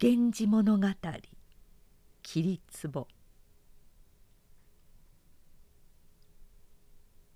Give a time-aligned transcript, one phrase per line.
[0.02, 0.86] 「源氏物語」
[2.22, 2.60] 桐
[2.90, 3.08] 壺。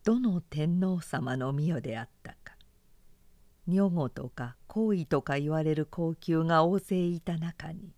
[0.03, 2.57] どの天皇様の御代であったか
[3.69, 7.93] 女御とか皇位とか言われる高級が大勢いた中に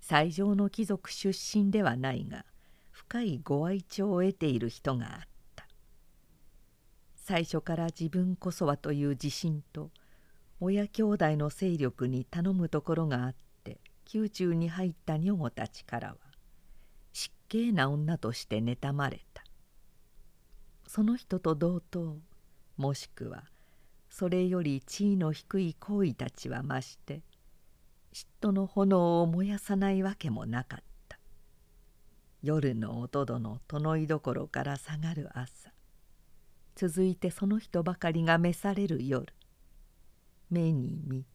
[0.00, 2.46] 最上の貴族出身ではないが
[2.90, 5.20] 深いご愛聴を得ている人があっ
[5.54, 5.68] た。
[7.14, 9.90] 最初から自分こそはという自信と
[10.60, 13.49] 親兄弟の勢力に頼むところがあって
[14.12, 16.16] 宮中に入った女御たちからは
[17.12, 19.44] 失敬な女として妬まれた。
[20.86, 22.18] その人と同等
[22.76, 23.44] もしくは
[24.08, 27.22] それより地位の低い行為たちは増して
[28.12, 31.18] 嫉妬の炎を燃やさないわけもなかった。
[32.42, 35.70] 夜の音戸の殿居所から下がる朝
[36.74, 39.34] 続いてその人ばかりが召される夜
[40.48, 41.26] 目に見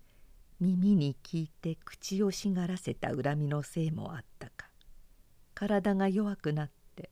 [0.59, 4.69] 耳に聞いて口をしがらせた恨みのせいもあったか。
[5.53, 7.09] 体が弱くなって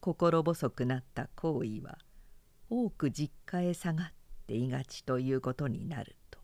[0.00, 1.98] 心細くなった行為は
[2.70, 4.12] 多く実家へ下がっ
[4.46, 6.38] ていがちということになると。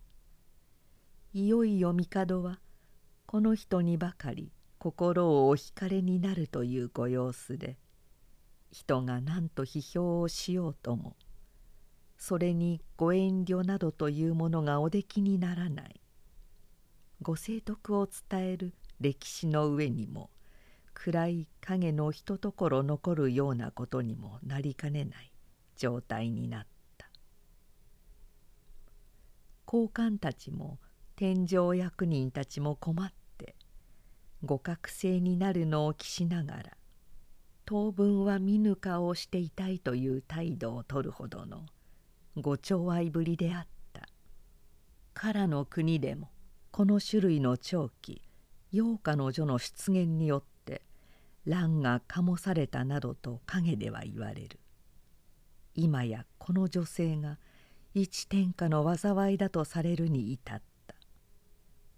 [1.35, 2.61] いよいよ帝は
[3.27, 7.77] この人にばかり心をお惹かれになるというご様子で
[8.71, 11.17] 人が何と批評をしようとも
[12.27, 16.01] それにご遠慮などというものがおできにならない。
[17.21, 20.31] ご清徳を伝える歴史の上にも
[20.95, 25.33] 暗い影のひとところ残るようなことにもなりかねない
[25.77, 27.11] 状態になった。
[29.67, 30.79] 高官たちも
[31.17, 33.55] 天上役人たちも困って
[34.41, 36.71] 互角性になるのを期しながら
[37.67, 41.67] 当分は見ぬ顔をしていたいという態度をとるほどの
[42.37, 44.09] ご寵愛ぶりであった。
[45.15, 46.31] 唐の国でも
[46.73, 48.23] この種類の長期
[48.73, 50.83] 陽花の女の出現によって
[51.45, 54.59] 乱が醸されたなどと陰では言われる。
[55.77, 57.39] 今やこの女性が
[57.95, 60.95] 一天下の災いだとされるに至った。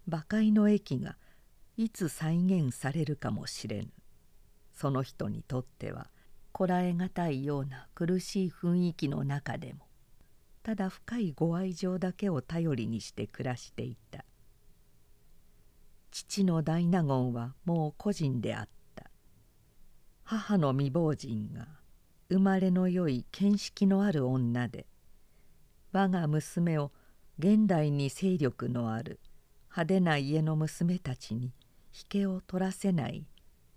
[0.07, 1.17] 馬界の駅が
[1.77, 3.87] いつ再現されるかもしれぬ。
[4.73, 6.11] その人にとっては
[6.51, 9.86] こらえがたいような苦しい雰囲気の中でも
[10.67, 14.25] ただ深いご愛情だけを頼りにして暮らしていた。
[16.11, 19.09] 父の大納言はもう個人であった。
[20.25, 21.69] 母の未亡人が
[22.27, 24.87] 生まれの良い見識のある女で
[25.93, 26.91] 我が娘を
[27.39, 29.21] 現代に勢力のある
[29.67, 31.53] 派手な家の娘たちに
[31.93, 33.25] 引けを取らせない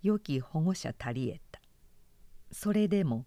[0.02, 1.60] 良き保護者たりえた。
[2.50, 3.26] それでも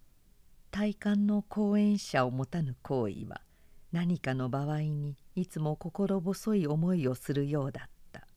[0.70, 3.40] 体感の講演者を持たぬ行為は
[3.94, 8.28] 何かの場合にいつも心細い思いをするようだった。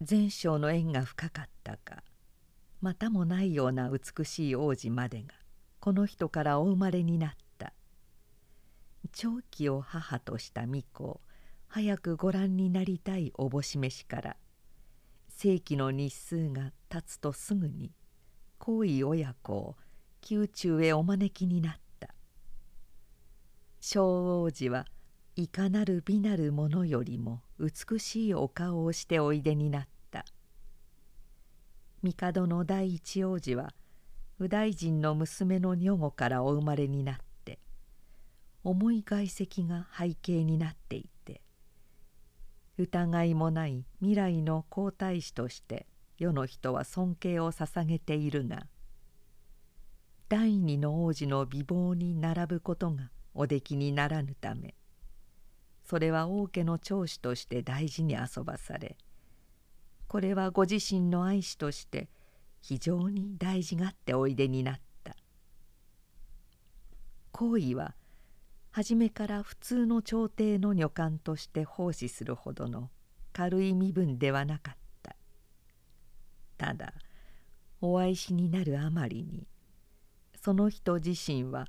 [0.00, 2.02] 前生の縁が深かったか
[2.80, 5.28] またもないような美しい王子までが
[5.78, 7.72] この人からお生まれになった。
[9.12, 11.20] 長期を母とした巫女を
[11.68, 14.36] 早くご覧になりたいおぼしめしから
[15.28, 17.92] 世紀の日数が経つとすぐに
[18.58, 19.76] 皇位親子を
[20.28, 21.85] 宮中へお招きになった。
[23.88, 24.84] 小王子は
[25.36, 30.24] いかなる美なるものよりも美しいお顔をしておいでになった。
[32.02, 33.72] 帝の第一王子は
[34.40, 37.60] 右大臣の娘の女御からお生まれになって
[38.64, 41.40] 重い外籍が背景になっていて
[42.78, 45.86] 疑いもない未来の皇太子として
[46.18, 48.66] 世の人は尊敬を捧げているが
[50.28, 54.74] 第二の王子の美貌に並ぶことがおできにならぬため。
[55.84, 58.96] それは王家の長子として大事に遊ばされ
[60.08, 62.08] これはご自身の愛子として
[62.60, 65.16] 非常に大事がっておいでになった。
[67.30, 67.94] 行為は
[68.70, 72.90] 初めから普通の朝廷の女官として奉仕するほどの
[73.32, 75.16] 軽い身分ではなかった。
[76.58, 76.94] ただ
[77.80, 79.46] お愛しになるあまりに
[80.42, 81.66] その人自身は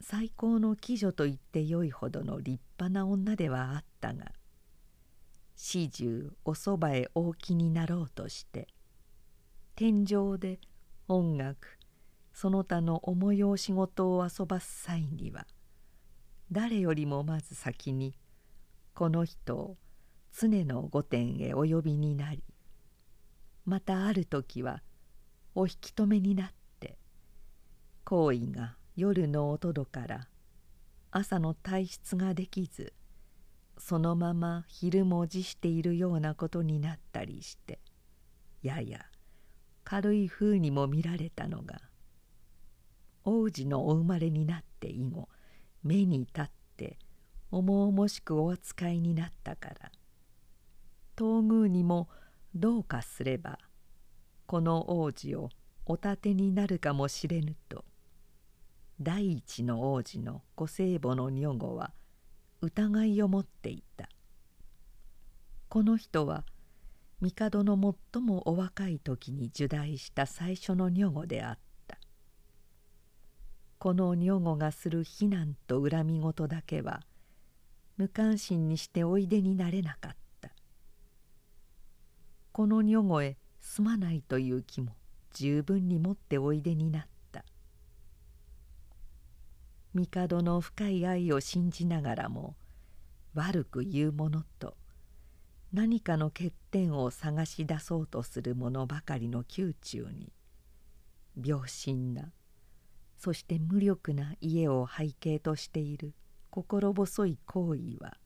[0.00, 4.32] 最高の貴女と言ってよいほどの立派な女ではあったが
[5.56, 8.68] 始終おそばへ大きになろうとして
[9.74, 10.60] 天井で
[11.08, 11.78] 音楽
[12.32, 15.46] その他の重用仕事を遊ばす際には
[16.52, 18.14] 誰よりもまず先に
[18.94, 19.76] この人を
[20.38, 22.44] 常の御殿へお呼びになり
[23.64, 24.82] またある時は
[25.54, 26.98] お引き止めになって
[28.04, 30.28] 行為が夜の音戸から
[31.10, 32.94] 朝の退出ができず
[33.76, 37.78] そのまま昼も辞しているようなことになったりして
[38.62, 39.04] やや
[39.84, 41.78] 軽い風にも見られたのが
[43.24, 45.28] 王子のお生まれになって以後
[45.82, 46.44] 目に立っ
[46.78, 46.98] て
[47.50, 49.92] 重々しくお扱いになったから
[51.18, 52.08] 東宮にも
[52.54, 53.58] どうかすれば
[54.46, 55.50] この王子を
[55.84, 57.84] お立てになるかもしれぬと
[58.98, 61.92] 第一の王子のご聖母の女御は
[62.62, 64.08] 疑いを持っていた。
[65.68, 66.44] この人は
[67.20, 71.98] 帝の最もお若い時に受代した最初の女御であった。
[73.78, 77.02] この女御がする非難と恨み事だけは
[77.98, 80.50] 無関心にしておいでになれなかった。
[82.52, 84.96] この女御へすまないという気も
[85.34, 87.15] 十分に持っておいでになった。
[90.04, 92.56] 帝の深い愛を信じながらも
[93.34, 94.76] 悪く言う者と
[95.72, 100.32] 何かの欠点を探し出そうとする者ばかりの宮中に
[101.42, 102.32] 病心な
[103.16, 106.14] そして無力な家を背景としている
[106.50, 108.16] 心細い行為は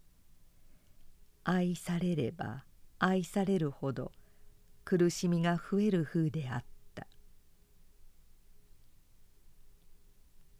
[1.45, 2.65] 愛されれば
[2.99, 4.13] 愛されるほど
[4.85, 6.65] 苦しみが増える風であった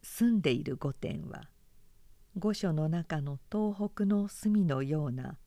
[0.03, 1.49] 住んでいる御殿は
[2.37, 5.37] 御所の中の東北の隅のような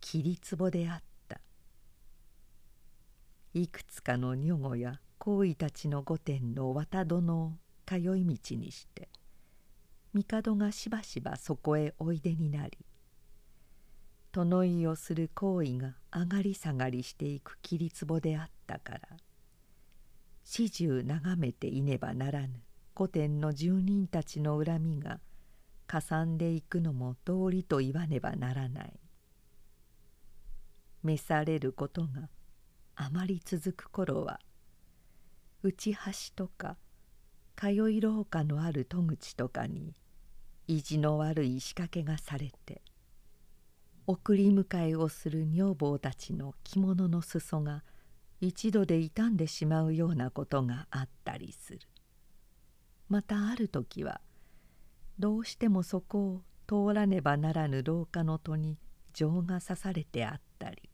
[0.00, 1.10] 霧壺であった。
[3.52, 7.52] いくつかの女御や行為たちの御殿の綿殿を
[7.84, 8.14] 通い道
[8.56, 9.08] にして
[10.14, 12.78] 帝がしばしばそこへおいでになり
[14.30, 19.00] 殿井をする行為が上がり下がりしていく霧壺であったから
[20.44, 22.62] 始終眺めていねばならぬ。
[23.00, 25.20] 御殿の住人たちの恨みが
[25.86, 29.00] かさんでいくのも道理と言わねばならない。
[31.02, 32.28] 召されることが
[32.96, 34.38] あまり続く頃は
[35.62, 36.00] 内橋
[36.36, 36.76] とか
[37.56, 39.94] 通い廊下のある戸口とかに
[40.66, 42.82] 意地の悪い仕掛けがされて
[44.06, 47.82] 送り迎えをする女房たちの着物の裾が
[48.42, 51.80] 一度で傷んでしまうようなことがあったりする。
[53.10, 54.22] またある時は
[55.18, 58.78] どうしてもそこを通らねばならぬ廊下の戸に
[59.12, 60.88] 錠が刺されてあったり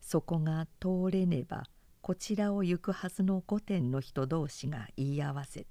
[0.00, 1.64] そこが通れねば
[2.00, 5.66] こちらを行くはずの御殿の人同士が言い合わせて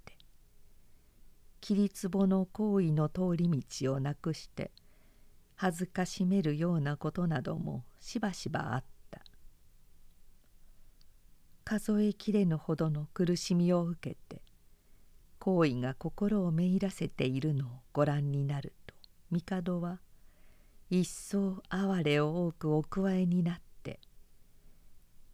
[1.59, 4.71] 霧壺の行為の通り道をなくして
[5.55, 8.91] 恥ずかしめるようなことなどもしばしばあった。
[11.63, 14.41] 数えきれぬほどの苦しみを受けて
[15.41, 18.93] 行為が心をめいらせているのをご覧になると
[19.31, 19.99] 帝は
[20.91, 23.99] 一層哀れを多くお加えになって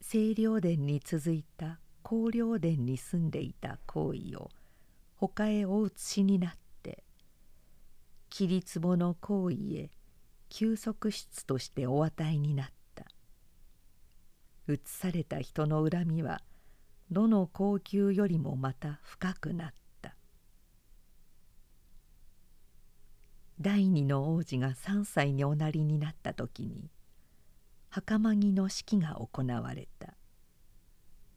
[0.09, 4.49] 清涼殿に続いた高陵殿に住んでいた行為を
[5.17, 7.03] 他へお移しになって
[8.29, 9.89] 桐壺の行為へ
[10.47, 13.03] 休息室としてお与えになった。
[14.69, 16.41] 移された人の恨みは
[17.11, 19.86] どの高級よりもまた深くなった。
[23.59, 26.91] 第二の王子が3歳におなりになった時に
[27.89, 30.13] 袴着の式が行われた。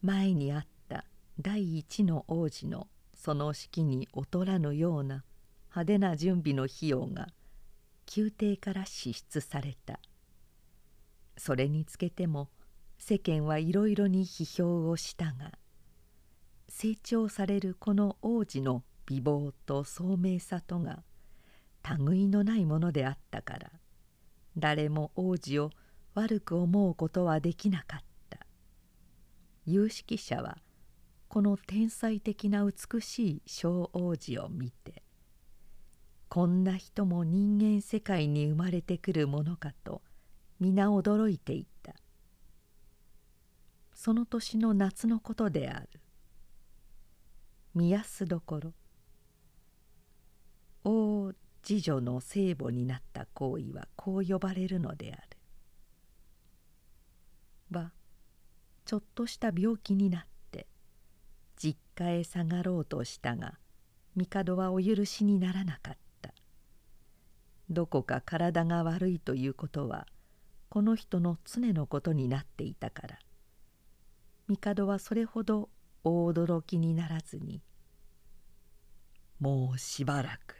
[0.02, 1.04] 前にあった
[1.40, 5.24] 第一の王子のその式に劣らぬような
[5.70, 7.28] 派手な準備の費用が
[8.14, 10.00] 宮廷から支出された。
[11.38, 12.50] それにつけても
[12.98, 15.52] 世間はいろいろに批評をしたが
[16.68, 21.02] 成長されるこの王子の美貌と聡明さとが
[21.98, 23.70] 類のないものであったから。
[24.56, 25.70] 誰も王子を
[26.14, 28.46] 悪く思うことはできなかった。
[29.66, 30.58] 有識者は
[31.28, 35.04] この天才的な美しい小王子を見て
[36.28, 40.02] こんな人も人間世界に生まれてくるものかと
[40.58, 41.94] 皆驚いていた。
[43.94, 45.88] その年の夏のことである。
[47.74, 48.72] 見やすどころ。
[50.84, 55.22] 大次女の聖母になった行為はこう呼ばれるのである。
[57.70, 57.92] は
[58.84, 60.66] ちょっとした病気になって
[61.56, 63.58] 実家へ下がろうとしたが
[64.16, 66.34] 帝はお許しにならなかった。
[67.68, 70.06] どこか体が悪いということは
[70.68, 73.18] この人の常のことになっていたから。
[74.48, 75.70] 帝はそれほど
[76.02, 77.62] 大驚きにならずに
[79.38, 80.59] 「もうしばらく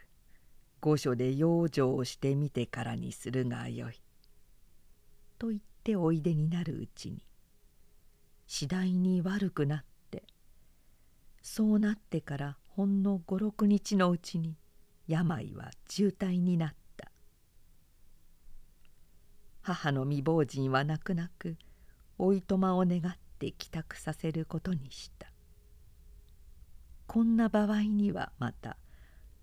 [0.81, 4.01] 御所で養生をしてみてからにするがよい」
[5.39, 7.23] と言っておいでになるうちに
[8.47, 10.23] 次第に悪くなって
[11.41, 14.57] そうなってからほんの五六日のうちに
[15.07, 17.11] 病は重体になった。
[19.61, 21.57] 母の未亡人は泣く泣く
[22.17, 25.31] おいとまを願って帰宅させることにした。
[27.07, 28.77] こんな場合にはまた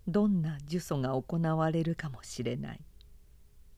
[0.09, 2.81] どんな呪詛が行われるかもしれない。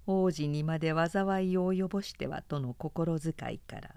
[0.07, 3.95] 王子にまで災いを及ぼしてはとの心遣いから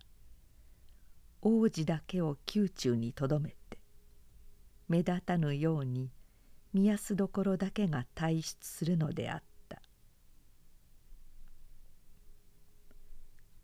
[1.41, 3.79] 王子だけを宮中にとどめて
[4.88, 6.11] 目立たぬように
[6.73, 9.81] 見やすどころだけが退出するのであった。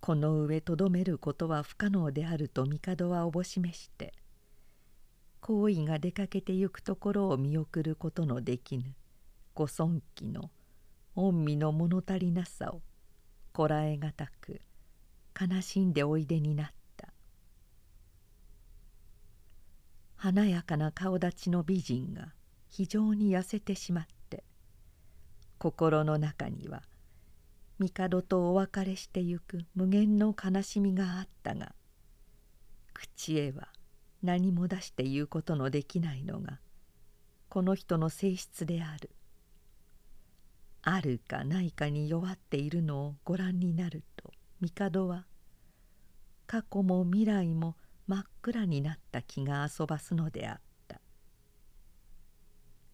[0.01, 4.15] この上とどめることは不可能であると帝はおぼしめして
[5.51, 8.95] 行為が出かけてゆくところを見送ることのできぬ。
[9.53, 10.53] ご尊貴の
[11.17, 12.83] 御身の物足りなさを
[13.53, 14.61] こらえがたく
[15.39, 16.67] 悲しんでおいでになっ
[16.97, 17.13] た。
[20.15, 22.33] 華やかな顔立ちの美人が
[22.69, 24.45] 非常に痩せてしまって
[25.59, 26.85] 心の中には
[27.81, 31.75] 帝とお別れしてゆく無限の悲しみがあったが
[32.95, 33.67] 口へは
[34.23, 36.59] 何も出して言うことのできないのが
[37.49, 39.11] この人の性質である。
[40.83, 44.31] あるかないかに弱っているのをご覧になると
[44.63, 45.27] 帝は
[46.47, 51.01] 過去も未来も真っ暗になった気が遊ばすのであった。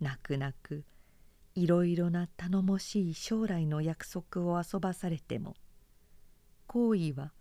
[0.01, 0.85] 泣く泣く
[1.55, 5.55] いろいろな頼もしい将来の約束を遊ばされても
[6.67, 7.33] 好意は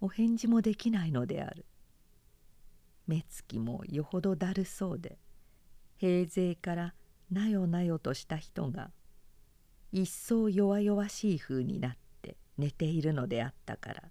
[0.00, 1.64] お返事もできないのである。
[3.06, 5.18] 目つきもよほどだるそうで
[5.96, 6.94] 平勢から
[7.30, 8.90] なよなよとした人が
[9.92, 14.02] 一層弱々しい風になって寝ているのであったから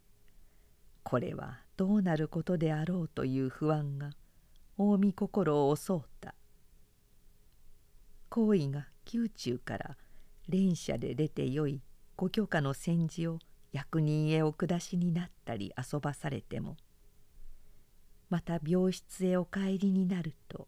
[1.04, 4.12] これはどうなることであろうという不安が
[4.78, 6.36] 近江心を襲うた。
[8.30, 9.98] 行為が宮中から
[10.50, 11.82] 連射で出てよい
[12.18, 13.40] ご許可の戦時を
[13.72, 16.76] 役人へお下しになったり遊ばされても
[18.30, 20.68] また病室へお帰りになると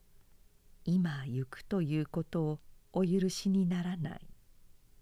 [0.85, 2.59] 今行くということを
[2.93, 4.27] お許しにならない。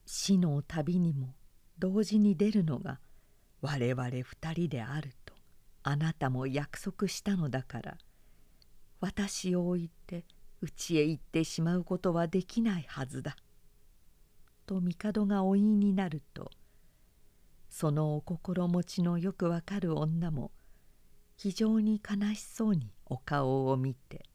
[0.05, 1.33] 死の旅にも
[1.79, 2.99] 同時に出るのが
[3.61, 5.33] 我々二人であると
[5.83, 7.97] あなたも約束したのだから
[8.99, 10.25] 私を置いて
[10.61, 13.35] 家へ行ってしまうことはできないはずだ」
[14.65, 16.51] と帝がお言いになると
[17.69, 20.51] そのお心持ちのよくわかる女も
[21.37, 24.25] 非常に悲しそうにお顔を見て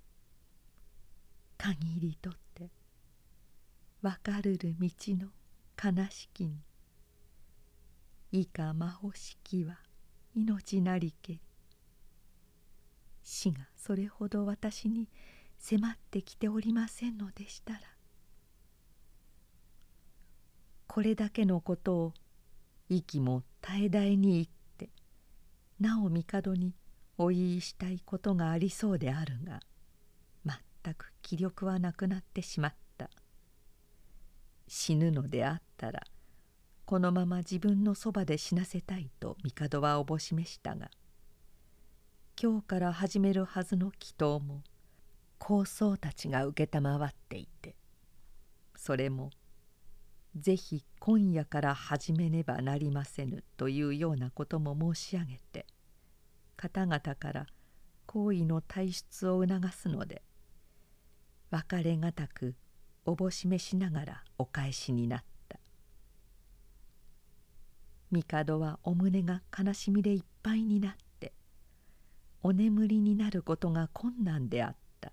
[1.58, 2.70] 「限りとって
[4.00, 5.28] 分かるる道の
[5.82, 6.62] 悲しきに
[8.32, 9.78] 以下魔法式は
[10.34, 11.40] 命なりけ。
[13.22, 15.08] 死がそれほど私に
[15.58, 17.80] 迫ってきておりませんのでしたら
[20.86, 22.14] これだけのことを
[22.88, 24.59] 息も絶え絶えに言って
[25.80, 26.74] なお帝に
[27.18, 29.60] お言いしたいことがありそうであるが
[30.44, 32.80] 全く気力はなくなってしまった。
[34.72, 36.04] 死ぬのであったら
[36.86, 40.90] このまま自分のそばで死なせたいと帝はおぼしめしたが
[42.40, 44.62] 今日から始めるはずの祈祷も
[45.40, 46.54] 高僧たちが承っ
[47.28, 47.74] ていて
[48.76, 49.30] それも
[50.36, 53.42] ぜひ今夜から始めねばなりませぬ。
[53.56, 55.66] というようなことも申し上げて
[56.56, 57.46] 方々から
[58.06, 60.22] 行為の退出を促すので
[61.50, 62.54] 別れがたく
[63.04, 65.58] おぼしめしながらお返しになった。
[68.12, 71.32] 帝はお胸が悲しみでいっぱいになって
[72.42, 75.12] お眠りになることが困難であった。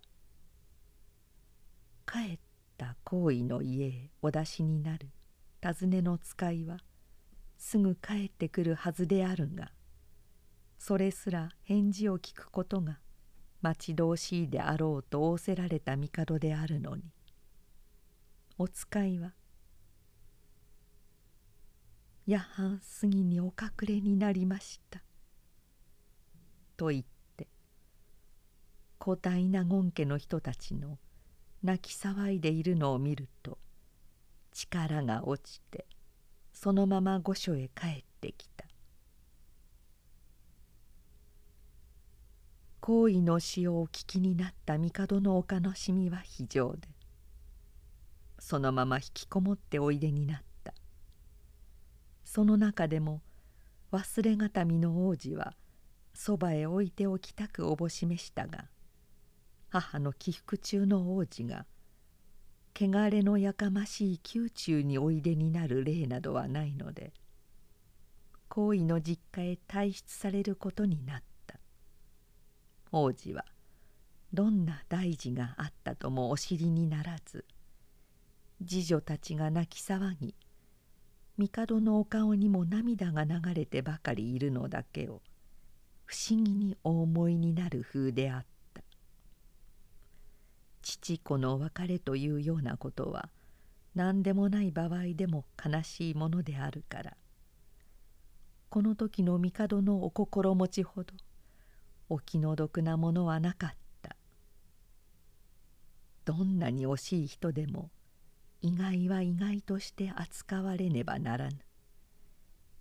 [2.06, 2.40] 帰っ
[2.78, 5.10] た行為の家へお出しになる。
[5.62, 6.78] 尋ねの使いは
[7.58, 9.72] すぐ帰ってくるはずであるが
[10.78, 13.00] それすら返事を聞くことが
[13.62, 17.04] 待ち遠しいであろうと仰せられた帝であるのに。
[18.60, 19.34] お使いは
[22.26, 25.04] 「夜半過ぎにお隠れになりました」
[26.76, 27.04] と言っ
[27.36, 27.48] て
[29.00, 30.98] 古代な権家の人たちの
[31.64, 33.58] 泣き騒いでいるのを見ると
[34.54, 35.86] 力が落ちて
[36.54, 38.66] そのまま御所へ帰ってきた。
[42.80, 46.88] 行為の死をお聞きになった帝のお悲しみは非常で
[48.40, 50.74] そのまま引きこもっておいでになった。
[52.24, 53.22] その中でも
[53.92, 55.54] 忘れがたみの王子は
[56.14, 58.66] そばへ置いておきたくおぼしめしたが
[59.80, 61.66] 母の起伏中の王子が
[62.76, 67.14] 汚れのやかましい宮中においでになる例などはないので
[68.50, 71.60] 皇位の実家へ退出されることになった。
[72.92, 73.46] 王子は
[74.34, 77.46] どんな大事があったともお知りにならず
[78.66, 80.34] 次女たちが泣き騒ぎ
[81.38, 85.22] 帝のお顔にも涙が流れてばかりいるのだけを
[86.06, 88.57] 不思議にお思いになる風であった。
[90.88, 93.30] 父子の別れというようなことは
[93.94, 97.18] 何でもない場合でも悲しいものであるから。
[98.70, 101.14] この時の帝のお心持ちほど
[102.08, 103.70] お気の毒なものはなかっ
[104.02, 104.16] た。
[106.24, 107.90] どんなに惜しい人でも
[108.62, 111.58] 意外は意外として扱われねばならぬ。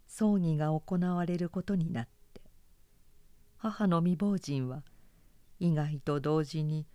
[0.07, 2.41] 葬儀が行われることになって
[3.57, 4.85] 母の未亡人は
[5.59, 6.87] 意外と同時に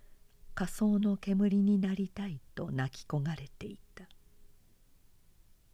[0.54, 4.04] 仮想の煙になりたいと泣き焦がれていた。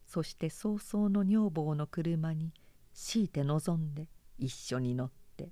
[0.05, 2.51] そして早々の女房の車に
[2.93, 4.07] 強いて望んで
[4.39, 5.49] 一緒に乗って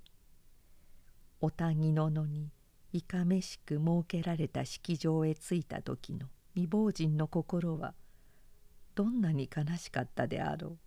[1.40, 2.50] おたぎの野に
[2.92, 7.94] いかめしく設けられた式場へ着いた時の未亡人の心は
[8.96, 10.78] どんなに悲しかったであろう。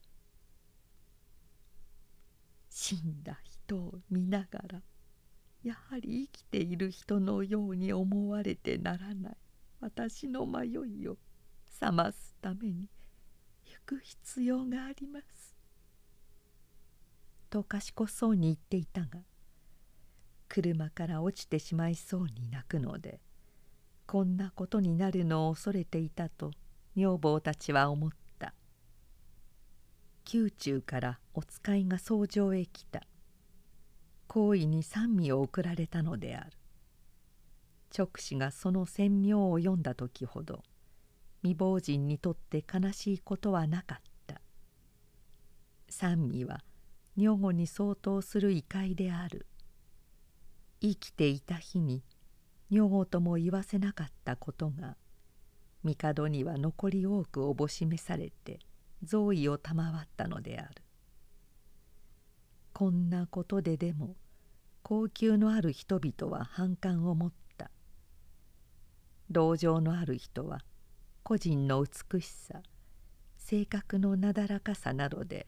[2.69, 4.81] 死んだ人を見ながら
[5.63, 9.37] やはり生きている人のように思われてならない。
[9.81, 11.17] 私の迷いを
[11.79, 12.87] 覚ますために
[13.65, 15.55] 行く必要があります」
[17.49, 19.23] と賢そうに言っていたが
[20.47, 23.19] 車から落ちてしまいそうに泣くので
[24.05, 26.51] こんなことになるのを恐れていたと
[26.95, 28.53] 女房たちは思った。
[30.31, 33.01] 宮中からお使いが僧正へ来た。
[34.33, 36.51] 皇位に賛美を送られたのである。
[37.93, 40.63] 直使がその宣明を読んだ時ほど
[41.41, 44.39] 未亡人にとって悲しいことはなかった。
[45.89, 46.63] 賛美は
[47.17, 49.47] 女御に相当する異界である。
[50.79, 52.01] 生きていた日に
[52.69, 54.95] 女房とも言わせなかったことが
[55.83, 58.59] 帝には残り多くおぼしめされて
[59.03, 60.81] 贈意を賜ったのである。
[62.73, 64.15] こんなことででも
[64.83, 67.71] 高級のある人々は反感を持った。
[69.29, 70.59] 同情のある人は
[71.23, 72.61] 個人の美しさ
[73.37, 75.47] 性格のなだらかさなどで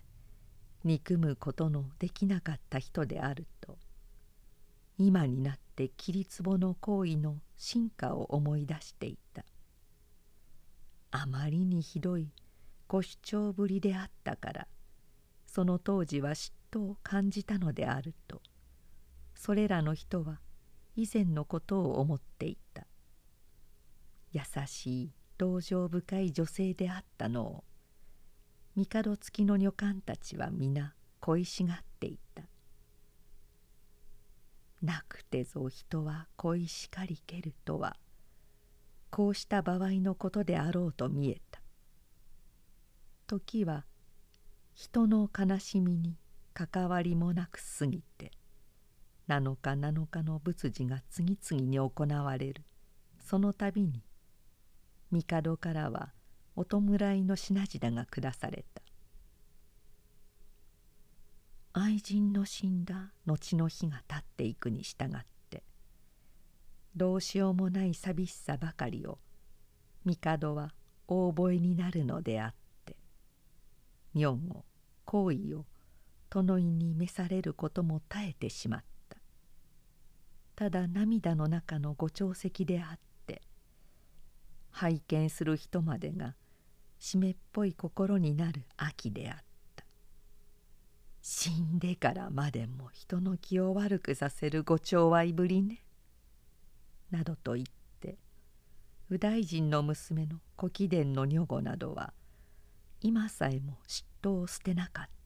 [0.84, 3.78] 憎むことのできなかった人であると
[4.98, 9.44] 今になって桐壺の行為の進化を思い出していた。
[11.12, 12.32] あまりにひどい
[12.88, 14.68] ご主張ぶりであったから
[15.46, 18.42] その当時は嫉妬を感じたのであると
[19.36, 20.40] それらの人は
[20.96, 22.86] 以前のことを思っていた。
[24.32, 27.64] 優しい同情深い女性であったのを
[28.76, 32.44] 帝付きの女官たちは皆恋しがっていた。
[34.82, 37.96] なくてぞ人は恋しかりけるとは
[39.10, 41.62] こうした場合のことであろうと見えた。
[43.28, 43.86] 時は
[44.74, 46.18] 人の悲しみに
[46.54, 48.32] 関わりもなく過ぎて
[49.28, 51.92] 7日7日の仏事が次々に行
[52.24, 52.64] われる。
[53.20, 54.04] その度に
[55.12, 56.12] 帝からは
[56.56, 56.80] お弔
[57.16, 58.84] いの品々が下された。
[61.76, 65.64] 愛人の死んだ後の日が経っていくに従って
[66.96, 69.18] どうしようもない寂しさばかりを
[70.06, 70.72] 帝は
[71.08, 72.54] 大覚えになるのであっ
[72.86, 72.96] て
[74.14, 74.64] 女御
[75.06, 75.66] 行為を
[76.34, 79.18] 殿井に召されることも耐えてしまった。
[80.56, 83.44] ただ涙の中のご長石であって
[84.72, 86.36] 拝見する人までが
[86.98, 89.38] 湿っぽい心になる秋であっ
[89.76, 89.86] た。
[91.22, 95.84] 死んでからまでも人の気を悪くさせるご寵愛ぶりね」
[97.12, 97.66] などと言っ
[98.00, 98.18] て
[99.10, 102.12] 右大臣の娘の古貴殿の女御などは
[103.02, 105.23] 今さえも嫉妬を捨てなかった。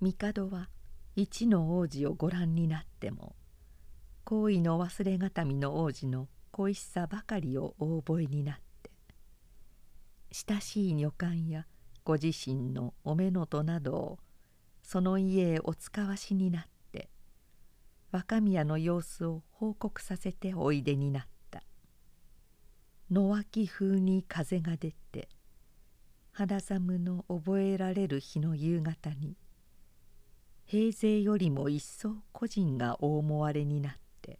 [0.00, 0.68] 帝は
[1.16, 3.34] 一の王子をご覧になっても
[4.24, 8.90] 好意の忘れがたみの王子の恋しさばかりをお覚えになった
[10.32, 11.66] 親しい女官や
[12.04, 14.18] ご自身のお目のとなどを
[14.82, 17.10] その家へお使わしになって
[18.10, 21.30] 若宮の様子を報告させておいでになった。
[23.10, 25.28] 野脇風に風が出て
[26.30, 29.36] 肌寒の覚えられる日の夕方に
[30.70, 34.38] 平勢よりも一層個人が大思われになって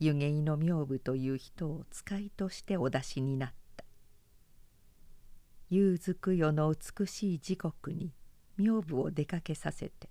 [0.00, 3.84] 湯気の名部という人を使いとしてお出しになった。
[5.70, 8.12] 夕づく世の美しい時刻に
[8.56, 10.08] 名部を出かけさせて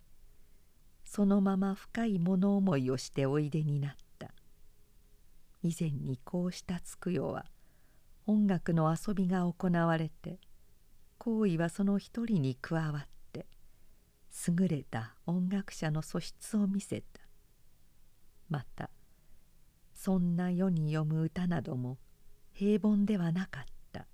[1.04, 4.34] そのまま深い物思いをしておいでになった。
[5.62, 7.48] 以前にこうしたつくよは
[8.28, 10.40] 音楽の遊びが行われて
[11.18, 13.11] 行為はその一人に加わって
[14.48, 17.22] 優れた音楽者の素質を見せた。
[18.50, 18.90] また
[19.94, 21.98] そんな世に読む歌なども
[22.54, 24.08] 平凡ではなかった。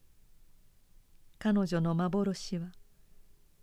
[1.39, 2.71] 彼女の幻は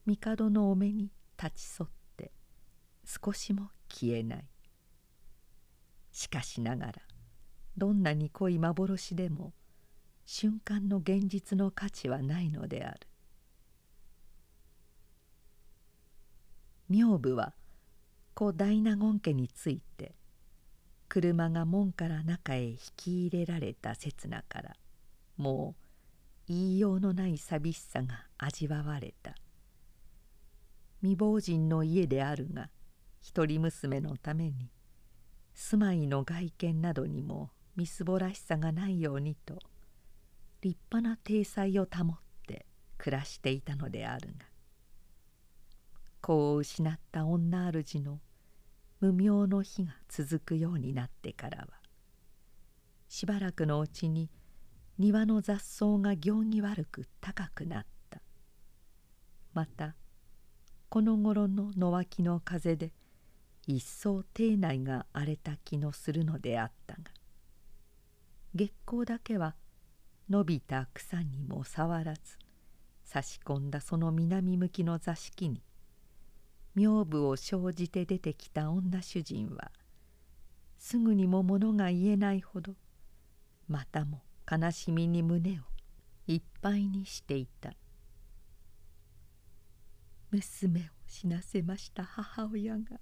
[0.06, 2.32] 帝のお目に立ち添って
[3.04, 4.44] 少しも消えない。
[6.12, 6.92] しかしながら
[7.76, 9.52] どんなに濃い幻でも
[10.24, 13.00] 瞬間の現実の価値はないのである。
[16.94, 17.54] 女部は
[18.34, 20.14] 故大納言家について
[21.08, 24.76] 車が門から中へ引き入れられた刹那から
[25.36, 25.74] も
[26.48, 29.34] う言いようのない寂しさが味わわれた。
[31.00, 32.70] 未亡人の家であるが
[33.20, 34.70] 一人娘のために
[35.52, 39.58] 住まいの外見などにもみすぼらしさがないようにと
[40.62, 44.53] 立派な体裁を保って暮らしていたのであるが
[46.24, 48.18] 子を失った女主の
[48.98, 51.66] 無名の日が続くようになってからは
[53.08, 54.30] しばらくのうちに
[54.98, 58.22] 庭の雑草が行儀悪く高くなった。
[59.52, 59.96] また
[60.88, 62.92] この頃の野脇の風で
[63.66, 67.02] 一層邸内が荒れた気のするのであったが
[68.54, 69.56] 月光だけは
[70.30, 72.20] 伸びた草にも触らず
[73.04, 75.62] 差し込んだその南向きの座敷に
[76.74, 79.70] 名部を生じて出てきた女主人は
[80.78, 82.74] すぐにも物が言えないほど
[83.68, 85.62] またも悲しみに胸を
[86.26, 87.74] いっぱいにしていた。
[90.30, 92.98] 娘を死なせました母親が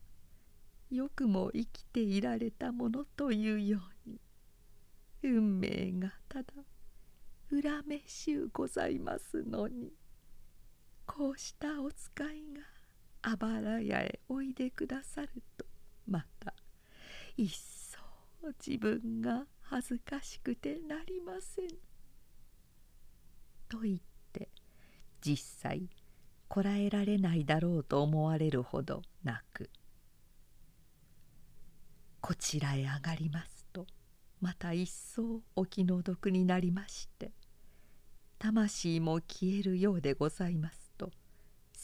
[0.90, 4.20] よくも生きていられたものというように
[5.22, 6.52] 運命がただ
[7.50, 9.94] 恨めしゅうございますのに
[11.06, 12.60] こうしたお使いが
[13.22, 15.64] あばら屋へおいでくださると。
[16.06, 16.52] また
[17.36, 17.98] 一層
[18.64, 21.68] 自分が恥ずかしくてなりません。
[23.68, 23.98] と言っ
[24.32, 24.48] て
[25.20, 25.88] 実際
[26.48, 29.70] こらえられないだろうと思われるほど泣く。
[32.20, 33.86] こちらへ上がりますと
[34.40, 37.32] また一層お気の毒になりまして
[38.38, 40.81] 魂も消えるようでございます。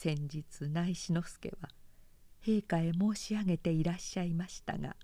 [0.01, 1.67] 先日内志之助は
[2.41, 4.95] 陛下へ申し上げていらっしゃいましたが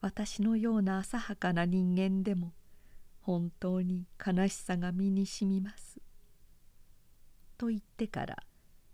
[0.00, 2.52] 私のような浅はかな人間でも
[3.22, 6.00] 本当に悲しさが身にしみます」
[7.58, 8.44] と言ってから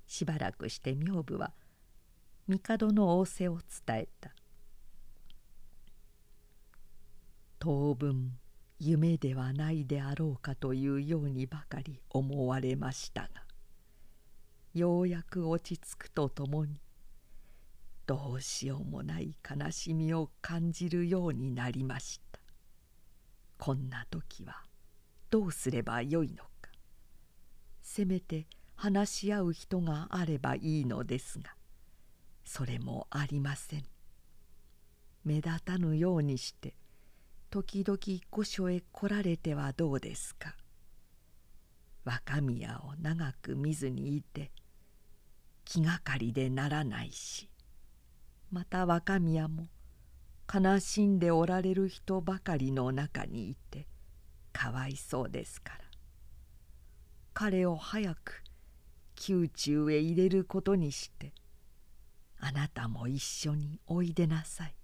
[0.06, 1.52] しばらくして女部は
[2.48, 4.34] 帝の仰せを伝えた。
[7.58, 8.38] 当分
[8.78, 13.43] 夢ではないであろうかというようにばかり思われましたが
[14.74, 16.80] ようやく落ち着くとともに
[18.06, 22.40] どうしようもない悲しみを感じるようになりました。
[23.56, 24.64] こんな時は
[25.30, 26.72] どうすればよいのか。
[27.82, 31.54] せめて話し合う人があればいいのですが
[32.44, 33.84] それもありません。
[35.24, 36.74] 目立たぬようにして
[37.48, 37.98] 時々
[38.32, 40.56] 御所へ来られてはどうですか。
[42.04, 44.50] 若宮を長く見ずにいて
[45.64, 47.48] 気がかりでならないし
[48.50, 49.66] また若宮も
[50.52, 53.86] 悲しんでおられる人ばかりの中にいて
[54.52, 55.78] かわいそうですから
[57.32, 58.44] 彼を早く
[59.28, 61.32] 宮中へ入れることにして
[62.38, 64.74] あなたも一緒においでなさい。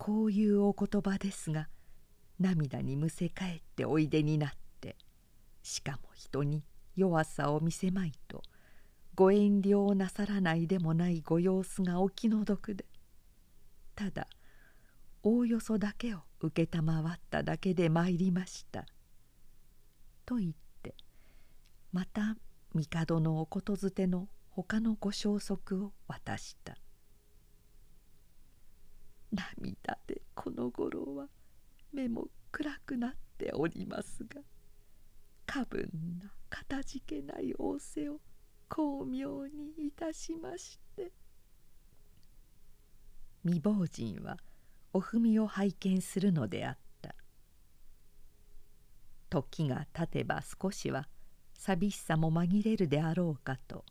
[0.00, 1.68] こういうお言葉ですが
[2.38, 4.50] 涙にむせ返っておいでになっ
[4.80, 4.96] て
[5.62, 6.64] しかも人に
[7.00, 8.42] 弱さを見せまいと
[9.14, 12.84] ご遠慮なさらないでもないご様子がお気の毒で
[13.94, 14.26] ただ
[15.22, 18.86] おおよそだけを承っただけで参りました」
[20.26, 20.94] と言って
[21.92, 22.36] また
[22.74, 26.76] 帝のおことづての他のご消息を渡した。
[29.32, 31.28] 涙でこの頃は
[31.92, 34.42] 目も暗くなっておりますが
[35.52, 35.90] 過分
[36.22, 36.30] な。
[36.48, 38.20] かたじけない仰せを
[38.68, 41.10] 巧妙にいたしまして。
[43.42, 44.36] 未亡人は
[44.92, 47.16] お踏みを拝見するのであった。
[49.28, 51.08] 時が経てば少しは
[51.54, 53.84] 寂しさも紛れるであろうかと。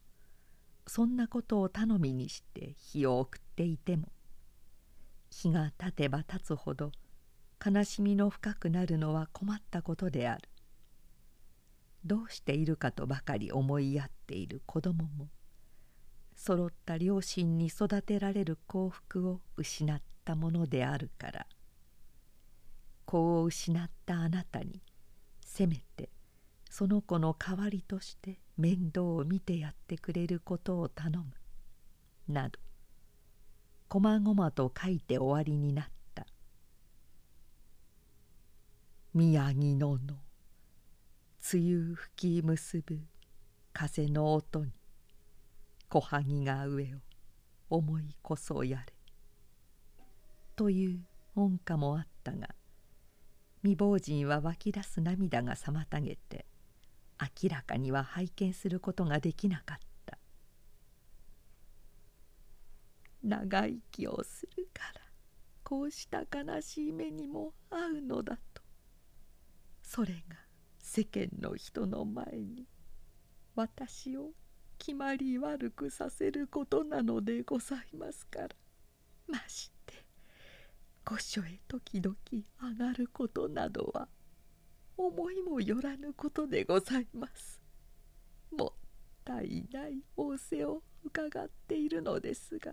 [0.88, 4.08] そんなことを頼みにして日を送っていても。
[5.30, 6.94] 日が経てば経つほど
[7.64, 10.48] 悲しみの深くなるのは困ったことである。
[12.06, 15.30] どうしているかとばかり思いやっている子供も
[16.36, 21.48] 揃った両親に育てられる幸福を失ったものであるから。
[23.10, 24.84] 子を失ったあなたに
[25.42, 26.12] せめて
[26.70, 31.26] その子の代わりとして面倒を見てやってくれることを頼む
[32.28, 32.60] など
[33.88, 36.28] こまごまと書いて終わりになった。
[39.16, 39.98] 宮城野の
[41.52, 43.00] 梅雨吹き結ぶ
[43.74, 44.72] 風の音に
[45.88, 46.98] 小萩が上を
[47.72, 48.94] 思いこそやれ。
[50.56, 51.00] という
[51.36, 52.50] 音歌もあったが
[53.64, 56.46] 未亡人は湧き出す涙が妨げて
[57.20, 60.20] 明らかには拝見することができなかった。
[63.24, 65.02] 長生きをするから
[65.64, 68.62] こうした悲しい目にも遭うのだと。
[69.82, 70.49] それが
[70.92, 72.66] 世間の人の前に
[73.56, 74.32] 私を
[74.80, 78.50] 決まり悪くさせることなのでございますから
[79.28, 79.94] まして
[81.06, 82.44] 御所へ時々上
[82.76, 84.08] がることなどは
[84.98, 87.62] 思いもよらぬことでございます
[88.52, 88.72] もっ
[89.24, 92.72] たいない仰せを伺っているのですが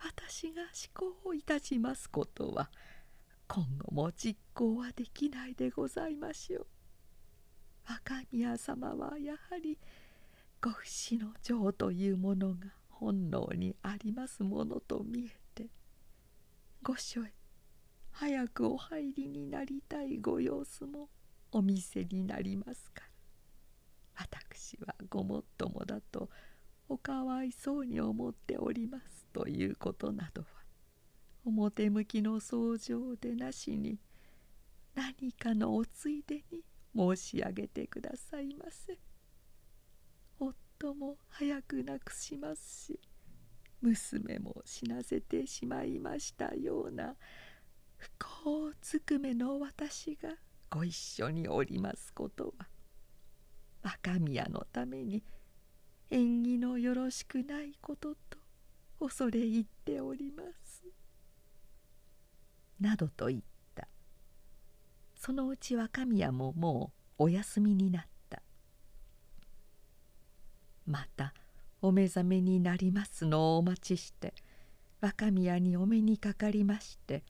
[0.00, 0.60] 私が
[1.00, 2.68] 思考をいたしますことは
[3.48, 6.73] 今後も実行はできないでございましょう。
[7.88, 9.78] 若宮様はやはり
[10.60, 15.68] ご不死の情というものが本能にありますものと見えて。
[16.82, 17.32] 御所へ
[18.10, 21.08] 早くお入りになりたいご様子も
[21.50, 23.14] お見せになりますから。
[24.16, 26.30] 私はごもっともだと
[26.88, 30.46] おかわいそうに思っておりますということなどは
[31.44, 33.98] 表向きの相乗でなしに
[34.94, 36.62] 何かのおついでに
[36.96, 38.98] 申し上げてくださいませ。
[40.38, 43.00] 夫も早く亡くしますし
[43.80, 47.14] 娘も死なせてしまいましたような
[47.96, 50.30] 不幸ずくめの私が
[50.70, 52.66] ご一緒におりますことは
[53.82, 55.22] 若宮のために
[56.10, 58.38] 縁起のよろしくないことと
[59.00, 60.82] 恐れ入っております」
[62.80, 63.53] などと言った
[65.24, 68.42] そのうち若宮ももうお休みになった
[70.86, 71.32] また
[71.80, 74.34] お目覚めになりますのをお待ちして
[75.00, 77.22] 若宮にお目にかかりまして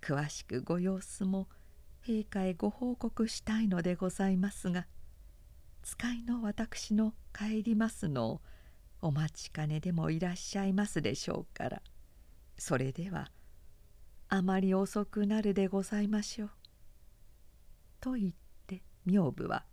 [0.00, 1.46] 詳しくご様子も
[2.04, 4.88] 陛下へご報告したいのでございますが
[5.84, 8.40] 使いの私の帰りますのを
[9.00, 11.82] お待ちかねでもいらっしゃいますでしょうから
[12.58, 13.30] それでは
[14.28, 16.59] あまり遅くなるでございましょう。
[18.00, 18.32] と言っ
[18.66, 19.64] て女房は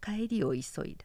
[0.00, 1.04] 帰りを急いだ。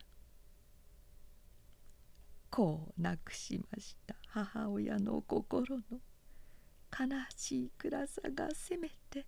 [2.49, 5.83] こうなくしました母親の心の
[6.91, 9.25] 悲しい暗さがせめて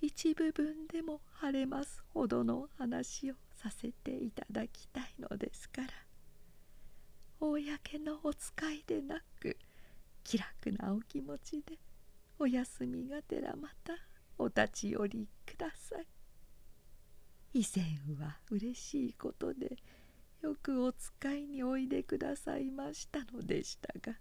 [0.00, 5.88] 一部分でも晴れますほどの話をさせていただきたいのですから
[7.40, 9.56] 公のお使いでなく
[10.22, 11.78] 気楽なお気持ちで
[12.38, 13.94] お休みがてらまた
[14.38, 16.06] お立ち寄りください
[17.56, 17.84] 以前
[18.20, 19.76] は嬉しいことで
[20.42, 24.18] よくお使いにおいでくださいましたのでしたが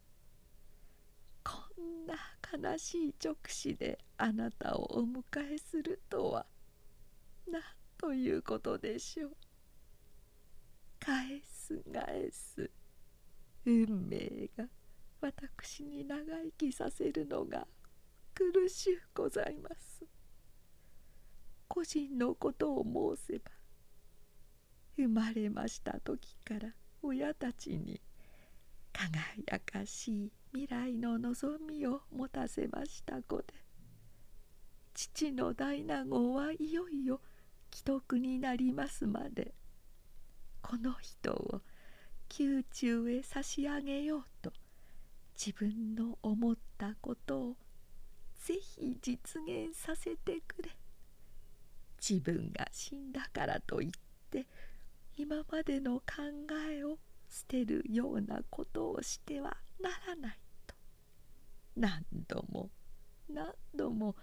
[1.43, 2.13] こんな
[2.72, 6.46] 悲しい直視であなたをお迎えするとは
[7.50, 7.62] なん
[7.98, 9.32] ということでしょう。
[11.00, 12.69] 返す返す
[13.65, 14.65] 運命が
[15.19, 17.65] 私に長生きさせるのが
[18.36, 20.12] 苦しゅうございます。
[21.73, 23.49] 個人のことを申せば
[24.95, 26.69] 生まれました時から
[27.01, 27.99] 親たちに
[28.91, 33.45] 輝かしい未来の望みを持たせました子で。
[34.93, 37.19] 父の大納言はいよいよ
[37.73, 39.55] 既得になりますまで。
[40.62, 41.62] この人を
[42.38, 44.53] 宮中へ差し上げようと
[45.36, 47.55] 自分の思ったことを
[48.45, 50.69] ぜひ実現させてくれ。
[52.07, 53.91] 自分が死んだからといっ
[54.29, 54.45] て
[55.15, 56.03] 今までの考
[56.69, 56.97] えを
[57.29, 60.75] 捨てるようなことをしてはならないと。
[61.77, 62.69] 何度も
[63.29, 64.15] 何度も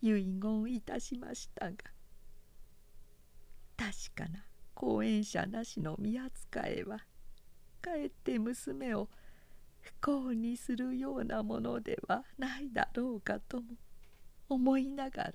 [0.00, 1.76] 遺言いたしましたが
[3.76, 6.98] 確かな後援者なしの見扱いは
[7.82, 9.08] かえって娘を
[9.80, 13.76] 不幸にするようなものではないだろうかとも
[14.48, 15.32] 思いながら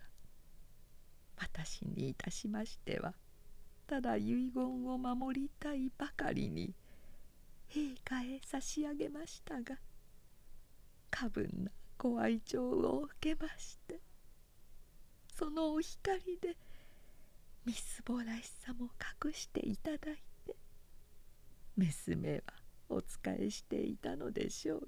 [1.41, 3.13] 私にいたしましては
[3.87, 6.73] ただ遺言を守りたいばかりに
[7.69, 9.77] 陛下へ差し上げましたが
[11.09, 13.99] 過分なご愛情を受けまして
[15.37, 16.55] そのお光で
[17.65, 18.89] みすぼらしさも
[19.25, 19.99] 隠していただい
[20.45, 20.55] て
[21.75, 22.41] 娘は
[22.89, 24.87] お仕えしていたのでしょうが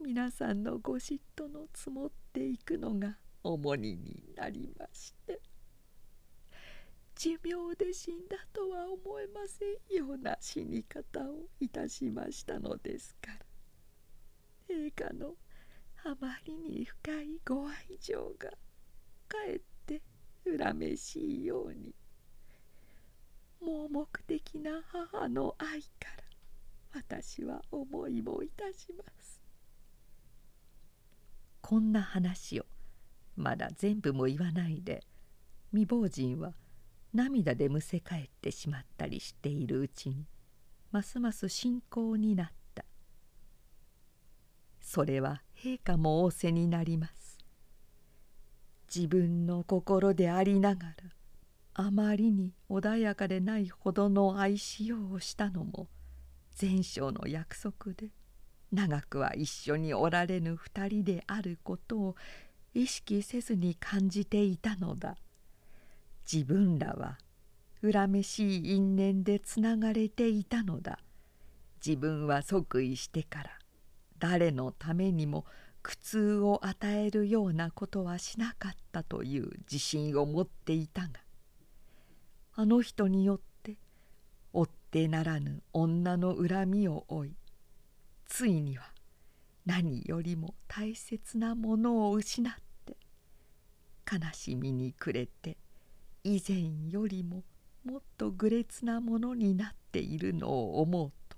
[0.00, 5.40] 皆さんのご嫉妬の積もっていくのが重荷になりまして。
[7.14, 13.38] 寿命で死んだとは思えませんような死に方をいたしましたのですから。
[14.68, 15.34] 陛下の
[16.04, 18.50] あまりに深いご愛情が
[19.28, 20.02] かえって
[20.44, 21.94] 恨めしいように
[23.60, 26.24] 盲目的な母の愛から
[26.94, 29.40] 私は思いもいたします。
[31.62, 32.66] こんな話を
[33.36, 35.02] まだ全部も言わないで。
[35.70, 36.54] 未亡人は
[37.12, 40.26] 涙でむせ返ってしまったりしているうちに
[40.92, 42.84] ますます信仰になった。
[44.80, 47.38] それは陛下も仰せになります。
[48.94, 50.94] 自分の心でありながら
[51.74, 55.88] あまりに穏やかでないほどの愛しようをしたのも
[56.60, 58.10] 前生の約束で
[58.70, 62.16] 長くは一緒におられぬ二人であることを
[62.74, 65.16] 意識せずに感じていたのだ。
[66.30, 67.18] 自分らは
[67.82, 70.98] 恨めしい因縁でつながれていたのだ。
[71.84, 73.50] 自分は即位してから
[74.18, 75.44] 誰のためにも
[75.82, 81.08] 苦痛を与えるようなことはしなかったという自信を持っていたが
[82.54, 83.76] あの人によって
[84.54, 87.36] 追ってならぬ女の恨みを追い
[88.26, 88.84] ついには
[89.66, 92.54] 何よりも大切なものを失っ
[94.10, 95.56] 悲しみに暮れて
[96.22, 97.42] 以前よりも
[97.84, 101.36] もっと愚劣なものになっているのを思うと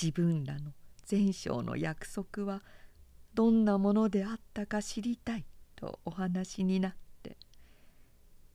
[0.00, 0.72] 自分らの
[1.10, 2.62] 前生の約束は
[3.34, 5.44] どんなものであったか知りたい
[5.76, 7.36] とお話になって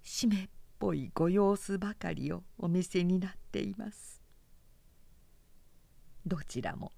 [0.04, 4.22] 湿っぽいご様子ばかりをお見せになっています。
[6.26, 6.92] どちらも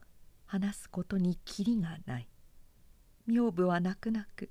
[0.46, 2.28] 話すことにきりがない。
[3.28, 4.50] 女房は泣く泣く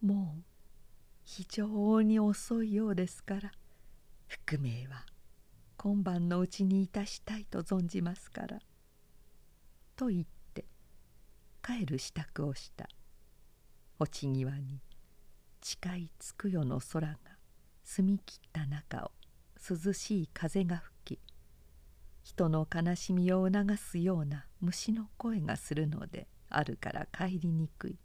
[0.00, 0.42] もう
[1.24, 3.52] 非常に遅いようですから。
[4.28, 5.06] 覆命は
[5.76, 8.60] 今晩のうちにいたしたいと存じますから」
[9.96, 10.64] と言って
[11.62, 12.88] 帰る支度をした。
[13.98, 14.80] 落ち際に
[15.60, 17.18] 近いつくよの空が
[17.82, 19.12] 澄み切った中を
[19.68, 21.20] 涼しい風が吹き
[22.22, 27.98] 人の悲しみを促すような虫の声がするのであるから帰りにくい。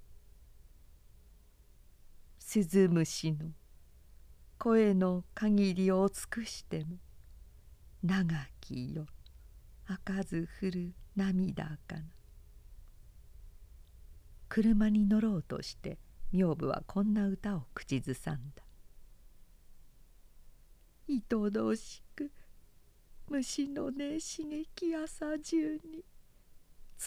[2.53, 3.47] 鈴虫の。
[4.59, 6.97] 声の限りを尽くしても
[8.03, 8.27] 長
[8.61, 9.07] きよ。
[9.87, 12.03] 開かず降る涙かな。
[14.49, 15.97] 車に乗ろうとして
[16.31, 18.63] 女房はこんな歌を口ずさんだ
[21.09, 22.31] 「いとどしく
[23.31, 26.05] 虫の音刺激朝中に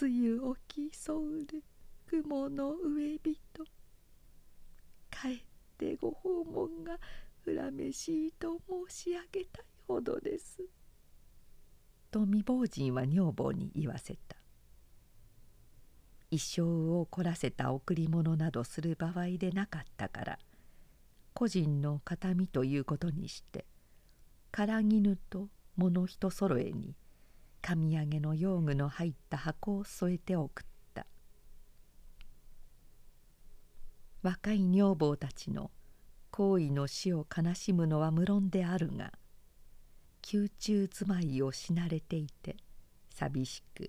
[0.03, 1.63] 梅雨起きそうる
[2.07, 3.46] 雲の上人
[5.23, 5.39] 帰っ
[5.79, 6.99] てご訪問が
[7.45, 10.63] 恨めしいと申し上げたいほどです」
[12.11, 14.37] と未亡人は女房に言わせた。
[16.31, 20.39] 一生を凝らせた贈り物などする場合でなかったから
[21.35, 23.65] 個人の形見ということにして
[24.51, 26.97] 唐絹と物一揃えに
[27.63, 30.76] 紙上げの用具の入った箱を添えて送った
[34.27, 35.71] 若い女房たちの
[36.33, 39.13] 行為の死を悲しむのは無論であるが
[40.33, 42.57] 宮中住まいをしなれていて
[43.15, 43.89] 寂しく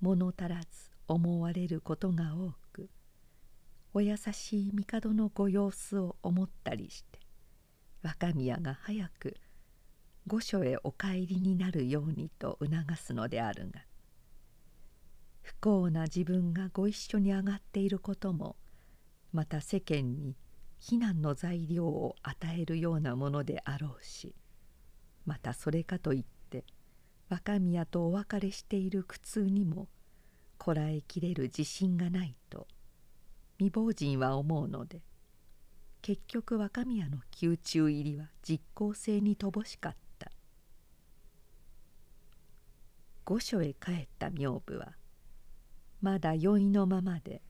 [0.00, 0.66] 物足らず
[1.08, 2.88] 思われることが多く
[3.92, 7.18] お優しい帝のご様子を思ったりして
[8.02, 9.36] 若宮が早く
[10.26, 13.82] 御所へお帰りになるようにと促すのであるが
[15.42, 18.56] 不幸な自分がご一緒に上がっていることも
[19.36, 20.34] また世間に
[20.78, 24.34] 非難の材料を与えるようなものであろうし
[25.26, 26.64] またそれかといって
[27.28, 29.88] 若宮とお別れしている苦痛にも
[30.56, 32.66] こらえきれる自信がないと
[33.58, 35.02] 未亡人は思うので
[36.00, 40.30] 結局若宮の宮中入りは実効性に乏しかった。
[43.26, 44.92] 御所へ帰った女房は
[46.00, 47.42] まだ酔いのままで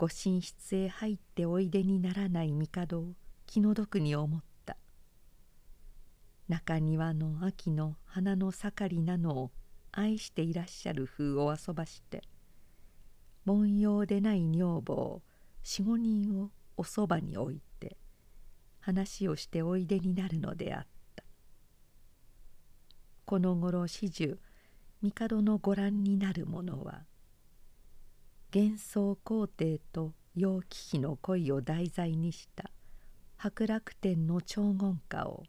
[0.00, 3.12] ご寝室へ入っておいでにならない帝を
[3.44, 4.78] 気の毒に思った。
[6.48, 9.50] 中庭の秋の花の盛りなのを
[9.92, 12.22] 愛していらっしゃる風を遊ばして
[13.44, 15.20] 文様でない女房
[15.62, 17.98] 四五人をおそばに置いて
[18.80, 21.24] 話をしておいでになるのであった。
[23.26, 24.38] この頃始終
[25.02, 27.02] 帝のご覧になる者は
[28.52, 32.68] 幻想皇帝と楊貴妃の恋を題材にした
[33.36, 35.44] 博楽天の長言歌を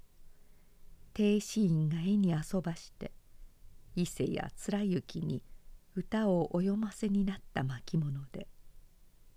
[1.16, 3.12] 亭主院が絵に遊ばして
[3.96, 5.42] 伊勢や貫之に
[5.96, 8.48] 歌をお読ませになった巻物で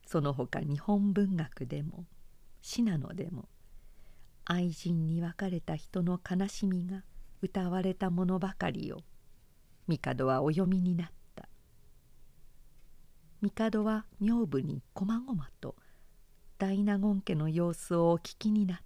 [0.07, 2.05] その他日本文学でも
[2.61, 3.49] 信濃でも
[4.45, 7.03] 愛人に別れた人の悲しみが
[7.41, 8.99] 歌われたものばかりを
[9.89, 11.24] 帝はお読みになった。
[13.51, 15.77] 帝は女房にこまごまと
[16.59, 18.85] 大納言家の様子をお聞きになった。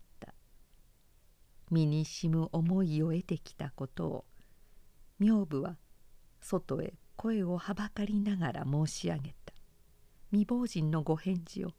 [1.70, 4.24] 身にしむ思いを得てきたことを
[5.20, 5.76] 女房は
[6.40, 9.52] 外へ声をはばかりながら申し上げた。
[10.30, 11.72] 未亡人のご返事を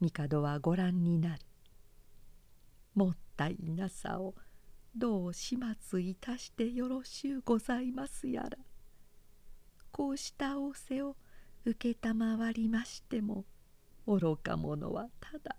[0.00, 1.42] 帝はご覧になる。
[2.94, 4.34] もったいなさを
[4.96, 8.50] どう始末いたしてよろしゅうございますやら。
[9.90, 11.16] こうした仰せを
[11.66, 13.46] 承りましても
[14.06, 15.56] 愚か者はただ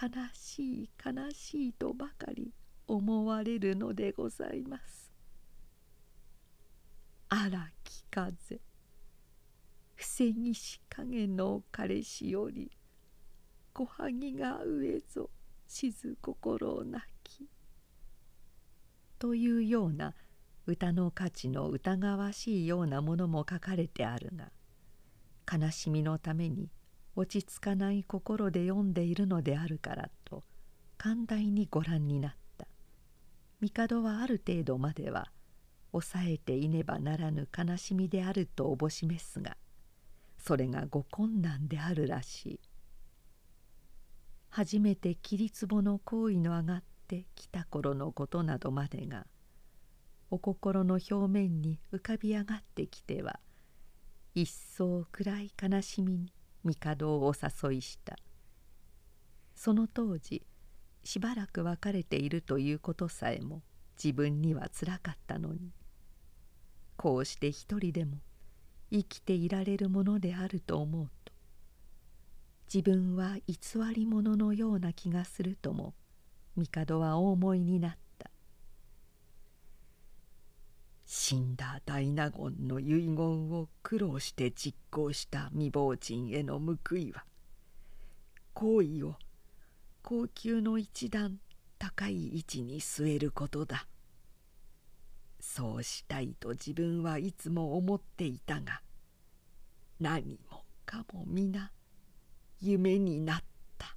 [0.00, 2.52] 悲しい悲しいとばかり
[2.86, 5.10] 思われるのでございます。
[7.30, 8.60] 荒き風
[9.96, 12.70] 防ぎし影の彼氏より
[13.72, 15.30] 小萩が上ぞ
[15.66, 17.48] 静心なき」
[19.18, 20.14] というような
[20.66, 24.52] 歌の価値の疑わしいようなものも書かれてあるが
[25.50, 26.70] 悲しみのために
[27.16, 30.42] 落ち着かない心で読んでいるのであるからと
[30.96, 32.66] 寛大にご覧になった。
[33.60, 35.30] 帝はある程度までは
[35.92, 39.56] 抑えていねばならぬ悲しみであるとおぼしめすが
[40.38, 42.60] それがご困難であるらしい。
[44.50, 49.26] 初めて桐壺の行為の上がってきた頃のことなどまでが
[50.30, 53.40] お心の表面に浮かび上がってきては
[54.34, 56.32] 一層暗い悲しみに
[56.64, 58.16] 帝をお誘いした。
[59.54, 60.44] その当時
[61.04, 63.62] しばらく別れているということさえも
[64.02, 65.72] 自分にはつらかったのに。
[66.96, 68.18] こうして一人でも
[68.90, 71.32] 生きていられるものであると思うと
[72.72, 73.56] 自分は偽
[73.94, 75.94] り者のような気がするとも
[76.56, 78.03] 帝はお思いになった。
[81.06, 87.24] 死んだ大納言の遺言を苦労して実行した未亡人への報いは
[88.54, 89.16] 行為を
[90.02, 91.38] 高級の一段
[91.78, 93.86] 高い位置に据えることだ。
[95.40, 98.80] そうしたいと自分はいつも思っていたが
[100.00, 101.70] 何もかも皆
[102.60, 103.44] 夢になっ
[103.76, 103.94] た」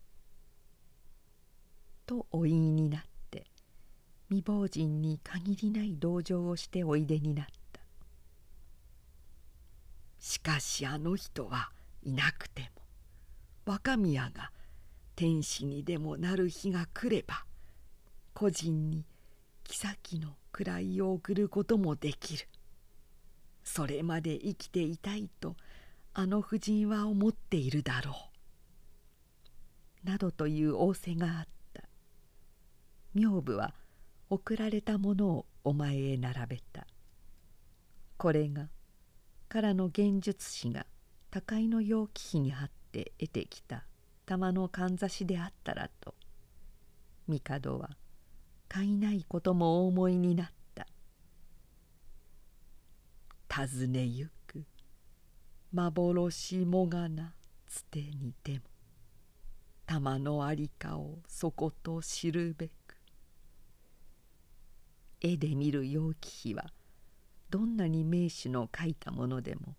[2.05, 3.16] とお言いになって
[4.29, 7.81] 未亡人に限りない同情をしておいでになった。
[10.19, 11.71] しかしあの人は
[12.03, 12.69] いなくて
[13.65, 14.51] も若宮が
[15.15, 17.45] 天使にでもなる日が来れば
[18.33, 19.05] 個人に
[19.63, 22.47] 妃の位を送ることもできる。
[23.63, 25.55] それまで生きていたいと
[26.13, 28.13] あの婦人は思っているだろう」
[30.07, 31.83] などという仰せがあった。
[33.13, 33.73] 女房は
[34.29, 36.85] 送られたものをお前へ並べた。
[38.17, 38.67] これが
[39.47, 40.85] からの幻術師が
[41.31, 43.85] 高いの楊貴妃に貼って得てきた
[44.25, 46.13] 玉のかんざしであったらと。
[47.27, 47.91] 帝は
[48.67, 50.87] かいないこともお思いになった。
[53.49, 54.65] 尋ねゆく。
[55.71, 57.33] 幻もがな
[57.67, 58.61] つてにでも。
[59.85, 62.67] 玉のありかをそこと知るべ。
[62.67, 62.76] く
[65.21, 66.65] 絵で見る楊貴妃は
[67.49, 69.75] どんなに名手の描いたものでも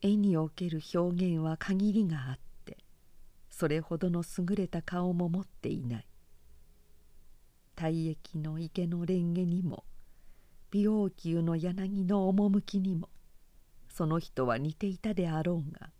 [0.00, 2.76] 絵における表現は限りがあって
[3.50, 6.06] それほどの優れた顔も持っていない。
[7.74, 9.84] 体液の池の蓮華にも
[10.70, 13.08] 美容球の柳の趣にも
[13.88, 15.90] その人は似ていたであろうが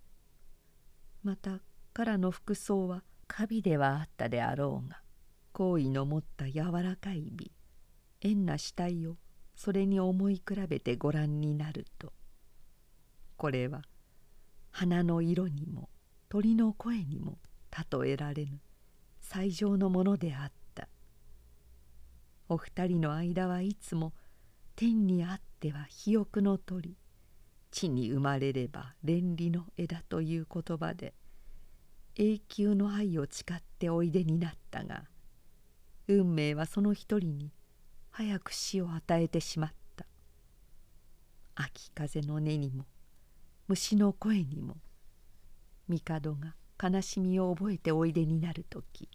[1.22, 1.60] また
[1.92, 5.00] 彼の服装はカビではあったであろうが
[5.52, 7.52] 好意の持った柔らかい美。
[8.22, 9.16] 縁な死体を
[9.54, 12.12] それに思い比べてご覧になると
[13.36, 13.82] これは
[14.70, 15.88] 花の色にも
[16.28, 17.38] 鳥の声にも
[18.00, 18.60] 例えられぬ
[19.20, 20.88] 最上のものであった。
[22.48, 24.12] お二人の間はいつも
[24.76, 26.96] 天にあっては肥沃の鳥
[27.70, 31.14] 地に生まれれば連理の枝という言葉で
[32.16, 35.04] 永久の愛を誓っておいでになったが
[36.08, 37.52] 運命はその一人に
[38.12, 40.06] 早く死を与えてしまった。
[41.54, 42.86] 秋風の音にも
[43.68, 44.76] 虫の声にも
[45.88, 49.08] 帝が悲しみを覚えておいでになる時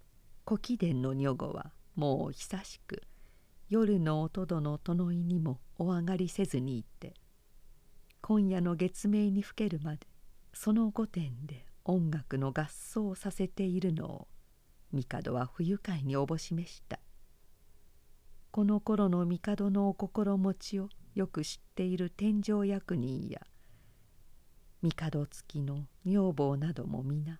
[0.47, 3.01] 古貴殿の女御はもう久しく
[3.69, 7.13] 夜の音戸の殿いにもお上がりせずにいて
[8.21, 10.07] 今夜の月明にふけるまで
[10.53, 14.27] その御殿で音楽の合奏をさせているのを
[14.93, 16.99] 帝は不愉快におぼしめした。
[18.57, 23.39] この頃の帝のお心持ちをよく知っている天上役人や
[24.81, 27.39] 帝付きの女房なども皆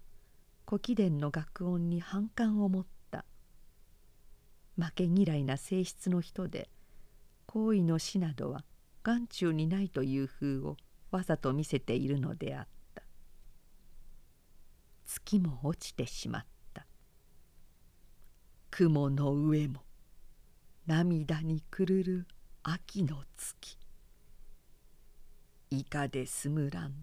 [0.67, 3.25] 古貴殿の楽音に反感を持った
[4.79, 6.69] 負け嫌いな性質の人で
[7.47, 8.63] 行為の死などは
[9.01, 10.77] 眼中にないという風を
[11.09, 13.01] わざと見せているのであった。
[15.07, 16.45] 月も落ちてしまっ
[16.75, 16.85] た。
[18.69, 19.86] 雲の上も
[20.87, 22.27] 涙にくるる
[22.63, 23.77] 秋の月。
[25.69, 26.93] いかですむらん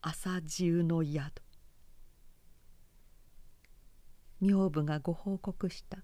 [0.00, 1.42] 朝中の宿。
[4.40, 5.98] 女房がご報告した。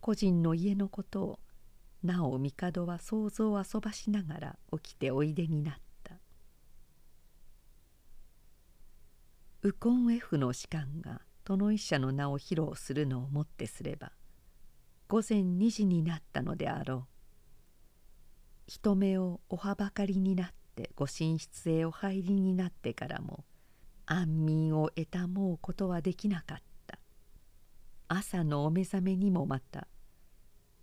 [0.00, 1.38] 個人の家のことを
[2.02, 6.16] なお帝は想像を遊ばしながら起きておいでになった。
[9.62, 14.10] ウコン F の士官が殿医者の名を披露するのをもってすれば
[15.14, 17.04] 午前2時になったのであろう。
[18.66, 23.44] 人目をおはばかりになってご寝室へお入りになってからも
[24.06, 26.58] 安眠を得たもうことはできなかっ
[26.88, 26.98] た。
[28.08, 29.86] 朝のお目覚めにもまた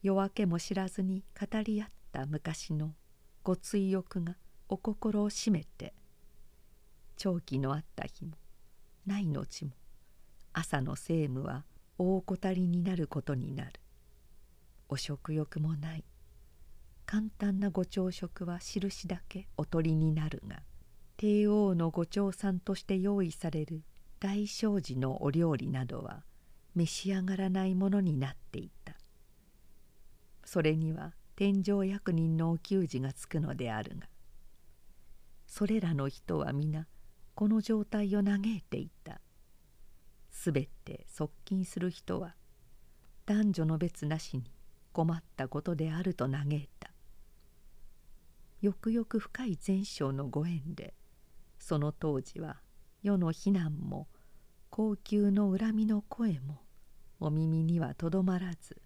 [0.01, 2.93] 夜明けも知らずに語り合った昔の
[3.43, 4.37] ご追憶が
[4.69, 5.93] お心を締めて
[7.17, 8.37] 長期のあった日も
[9.05, 9.71] ない後も
[10.53, 11.65] 朝の政務は
[11.97, 13.80] 大怠りになることになる。
[14.91, 16.03] お食欲もない。
[17.05, 20.61] 簡単なご朝食は印だけおとりになるが
[21.17, 23.83] 帝王のご朝餐として用意される
[24.19, 26.23] 大正寺のお料理などは
[26.75, 28.95] 召し上がらないものになっていた。
[30.43, 34.07] それには天上役人のお給仕がつくのであるが
[35.47, 36.87] それらの人は皆
[37.33, 39.21] この状態を嘆いていた。
[40.29, 42.35] すべて側近する人は
[43.25, 44.43] 男女の別なしに
[44.91, 46.91] 困ったことであると嘆いた。
[48.61, 50.93] よくよく深い前生のご縁で
[51.57, 52.61] その当時は
[53.01, 54.07] 世の非難も
[54.69, 56.61] 高級の恨みの声も
[57.19, 58.79] お耳にはとどまらず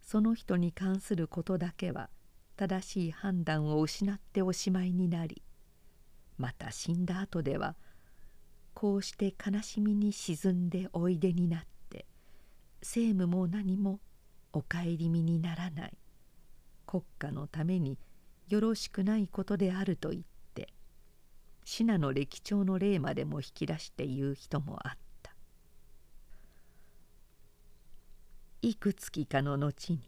[0.00, 2.08] その人に関することだけは
[2.56, 5.42] 正しい判断を失っておしまいになり
[6.38, 7.74] また死んだ後では
[8.74, 12.06] こうして悲しみに沈んでおいでになって
[12.80, 13.98] 政務も何も
[14.52, 15.96] お顧みにならない。
[16.86, 17.98] 国家のために
[18.48, 20.22] よろしくないことであると言っ
[20.54, 20.68] て
[21.64, 24.92] 信濃歴長の例までも引き出して言う人もあっ
[25.22, 25.34] た。
[28.60, 30.00] いくつきかの後に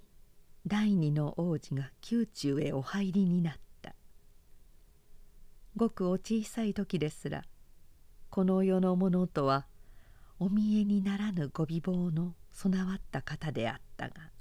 [0.67, 3.95] 第二の王子が宮中へお入りになった。
[5.77, 7.45] ごくお小さい時ですら
[8.31, 9.67] この世のものとは
[10.39, 14.34] お見えにならぬご美貌の備わった方であったが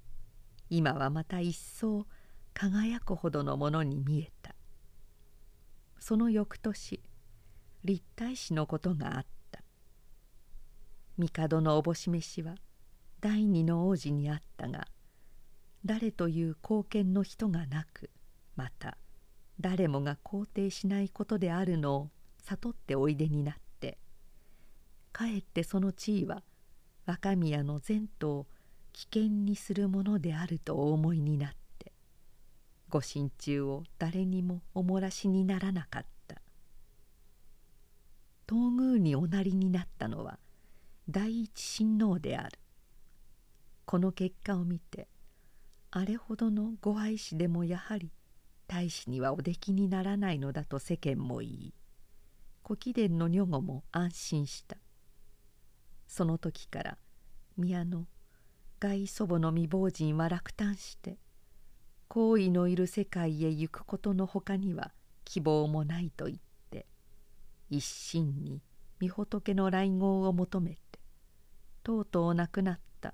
[0.75, 2.07] 今はまた一層
[2.55, 4.55] 輝くほどのものに見えた。
[5.99, 6.99] その翌年
[7.83, 9.61] 立体師のことがあった。
[11.19, 12.55] 帝のおぼし飯は
[13.21, 14.87] 第二の王子にあったが
[15.85, 18.09] 誰という貢献の人がなく
[18.55, 18.97] また
[19.59, 22.09] 誰もが肯定しないことであるのを
[22.41, 23.99] 悟っておいでになって
[25.11, 26.41] かえってその地位は
[27.05, 28.47] 若宮の前途を
[28.93, 31.91] 危険にするものであるとお思いになって
[32.89, 36.41] ご心中を誰にもおもらしにならなかった。
[38.47, 40.37] 東宮におなりになったのは
[41.09, 42.59] 第一親王である。
[43.85, 45.07] この結果を見て
[45.91, 48.11] あれほどのご愛子でもやはり
[48.67, 51.73] 大使にはおできにならないのだと世間も言い
[52.65, 54.77] 古貴殿の女御も安心した。
[56.07, 56.97] その時から
[57.57, 58.05] 宮の
[58.83, 61.17] 外祖母の未亡人は落胆して
[62.09, 64.91] 好意のいる世界へ行くことのほかには
[65.23, 66.37] 希望もないと言っ
[66.69, 66.85] て
[67.69, 68.61] 一心に
[69.01, 70.99] 御仏の来合を求めて
[71.81, 73.13] とうとう亡くなった。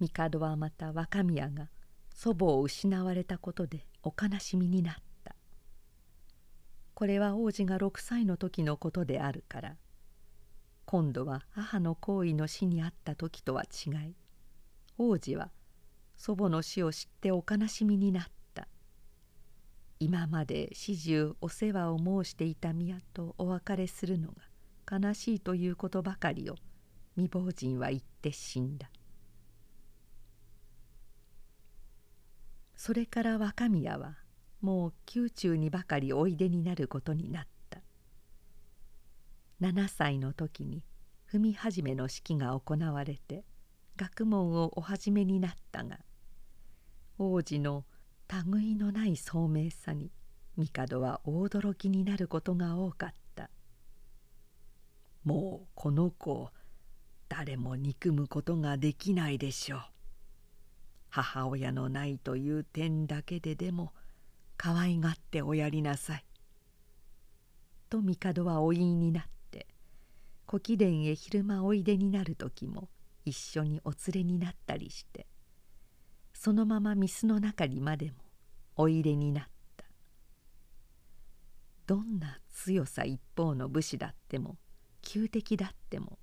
[0.00, 1.68] 帝はまた若宮が
[2.12, 5.36] 祖母を失われたことでお悲しみになった。
[6.94, 9.76] これは王子が6歳の時のことであるから
[10.84, 14.16] 今度は母の行為の死にあった時とは違い
[14.96, 15.50] 王子は
[16.16, 18.24] 祖母の死を知ってお悲しみになっ
[18.54, 18.68] た。
[19.98, 24.28] 今まで始終お世話を申していた宮とお別れするの
[24.88, 26.56] が悲しいということばかりを
[27.16, 28.90] 未亡人は言って死んだ。
[32.76, 34.18] それから若宮は
[34.60, 37.80] もう宮中にばかりおいでになることになった。
[39.60, 40.84] 7歳の時に
[41.30, 43.44] 踏み始めの式が行われて
[43.96, 45.98] 学問をお始めになったが
[47.18, 47.84] 王子の
[48.52, 50.10] 類いのない聡明さに
[50.56, 53.50] 帝は大驚きになることが多かった。
[55.24, 56.50] もうこの子
[57.28, 59.80] 誰も憎むことができないでしょう。
[61.08, 63.92] 母親のないという点だけででも
[64.56, 66.24] 可愛がっておやりなさい」
[67.88, 69.68] と帝はお言いになって
[70.46, 72.88] 古貴殿へ昼間おいでになる時も
[73.24, 75.26] 一緒にお連れになったりして
[76.32, 78.12] そのまま御簾の中にまでも
[78.76, 79.84] おいでになった。
[81.86, 84.56] どんな強さ一方の武士だっても
[85.02, 86.18] 旧敵だっても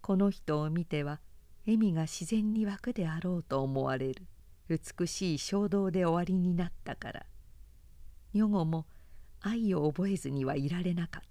[0.00, 1.20] この人を見ては
[1.66, 4.26] 笑みが自然に湧くであろうと思われる
[4.68, 7.26] 美しい衝動で終わりになったから
[8.32, 8.86] 女御も
[9.40, 11.30] 愛を覚えずにはいられなかった。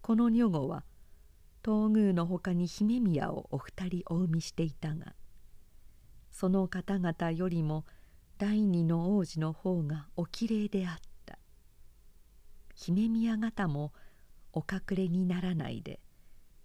[0.00, 0.84] この女御は
[1.64, 5.14] 東宮のほかに姫宮をお二人お産みしていたが
[6.30, 7.84] その方々よりも
[8.38, 11.38] 第二の王子の方がおきれいであった。
[12.74, 13.92] 姫宮方も
[14.52, 16.00] お隠れにならないで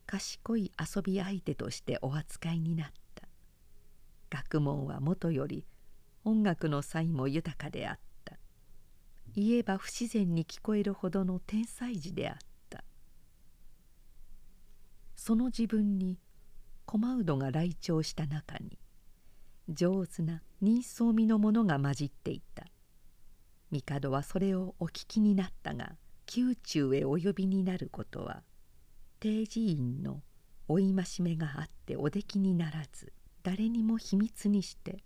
[0.07, 3.27] 賢い遊び相手としてお扱いになった。
[4.31, 5.67] 学問はもとより
[6.23, 8.39] 音楽の才も豊かであった。
[9.35, 12.46] 言えば不自然に聞こえるほどの天才児であった。
[15.17, 16.17] その自分に
[16.85, 18.79] 駒うどが来庁した中に
[19.67, 22.65] 上手な人相味のものが混じっていた。
[23.71, 25.97] 帝はそれをお聞きになったが
[26.33, 28.43] 宮中へお呼びになることは
[29.19, 30.21] 定寺院の
[30.69, 33.11] 追い増めがあっておできにならず
[33.43, 35.03] 誰にも秘密にして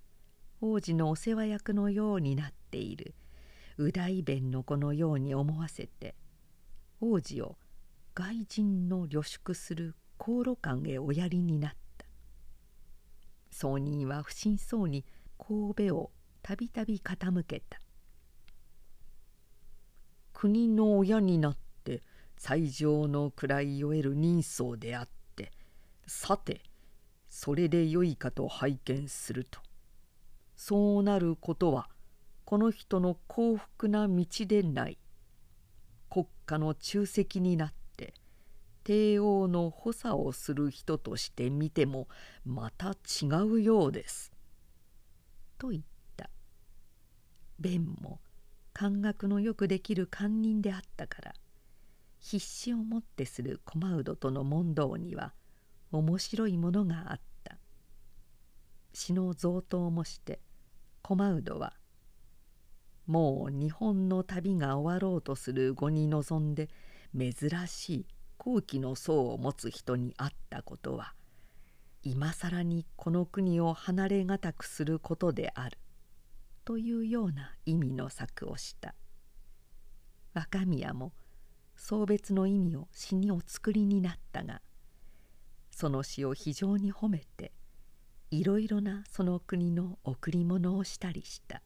[0.60, 3.16] 王子のお世話役のようになっている
[3.78, 6.14] 右大弁の子のように思わせて
[7.00, 7.58] 王子を
[8.14, 12.06] 外人の旅宿する航路館へおやりになった。
[13.50, 15.04] 僧人は不審そうに
[15.40, 16.12] 神戸を
[16.44, 17.80] たびたび傾けた。
[20.32, 22.04] 国の親になって
[22.38, 25.52] 最上の位を得る人相であって
[26.06, 26.62] さて
[27.28, 29.60] それでよいかと拝見すると。
[30.56, 31.90] そうなることは
[32.46, 35.00] この人の幸福な道でない。
[36.12, 37.81] 国家の忠責になって
[38.84, 42.08] 帝王の補佐をする人として見ても
[42.46, 44.32] また違うようです」
[45.58, 45.84] と言っ
[46.18, 46.30] た。
[47.60, 48.20] 弁も
[48.74, 51.36] 感覚のよくできる堪忍であったから
[52.20, 55.34] 必死をもってする駒うどとの問答には
[55.92, 57.58] 面白いものがあった。
[58.94, 60.42] 詩の贈答もして
[61.02, 61.74] 駒うどは
[63.08, 66.70] もう日本の旅が終わろうとする後に臨んで
[67.18, 68.06] 珍しい
[68.44, 71.14] 高貴の層を持つ人に会ったことは
[72.02, 75.78] 今更にこの国を離れがたくすることである
[76.66, 78.96] というような意味の策をした。
[80.34, 81.14] 若宮も
[81.76, 84.60] 送別の意味を詩にお作りになったが
[85.70, 87.52] その詩を非常に褒めて
[88.32, 91.62] いろいろなその国の贈り物をしたりした。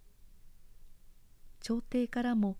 [1.62, 2.58] 朝廷からも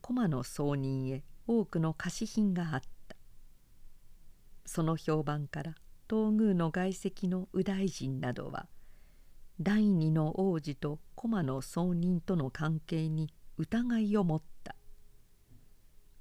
[0.00, 2.97] 駒の送人へ多くの貸品があった。
[4.68, 5.74] その評判から
[6.10, 8.66] 東宮の外籍の右大臣などは
[9.58, 14.76] 第二の王子と駒の送人との関係に疑いを持った。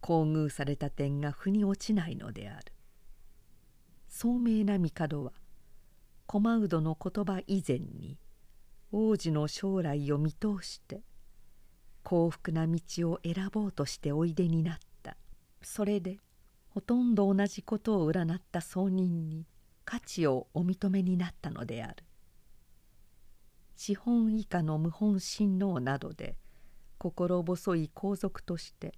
[0.02, 2.72] 厚遇された点が腑に落ちないのである。
[4.08, 5.34] 聡明な帝は
[6.26, 8.18] 駒うどの言葉以前に
[8.94, 11.02] 王子の将来を見通して
[12.02, 12.80] 幸福な道
[13.12, 15.18] を選ぼうとしておいでになった。
[15.62, 16.20] それで
[16.78, 19.48] ほとんど同じことを占った僧人に
[19.84, 22.04] 価値をお認めになったのである。
[23.76, 26.38] 資本以下の謀反親王などで
[27.00, 28.94] 心細い皇族として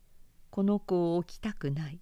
[0.50, 2.02] この子を置きたくない。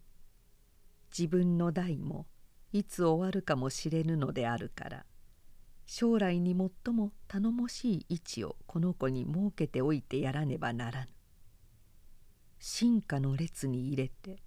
[1.16, 2.26] 自分の代も
[2.74, 5.06] いつ終わるかもしれぬのであるから
[5.86, 6.56] 将来に
[6.86, 11.12] 最も頼もしい位置をこの子に設けておいてやらねばならぬ。
[12.58, 14.42] 進化の列に入れて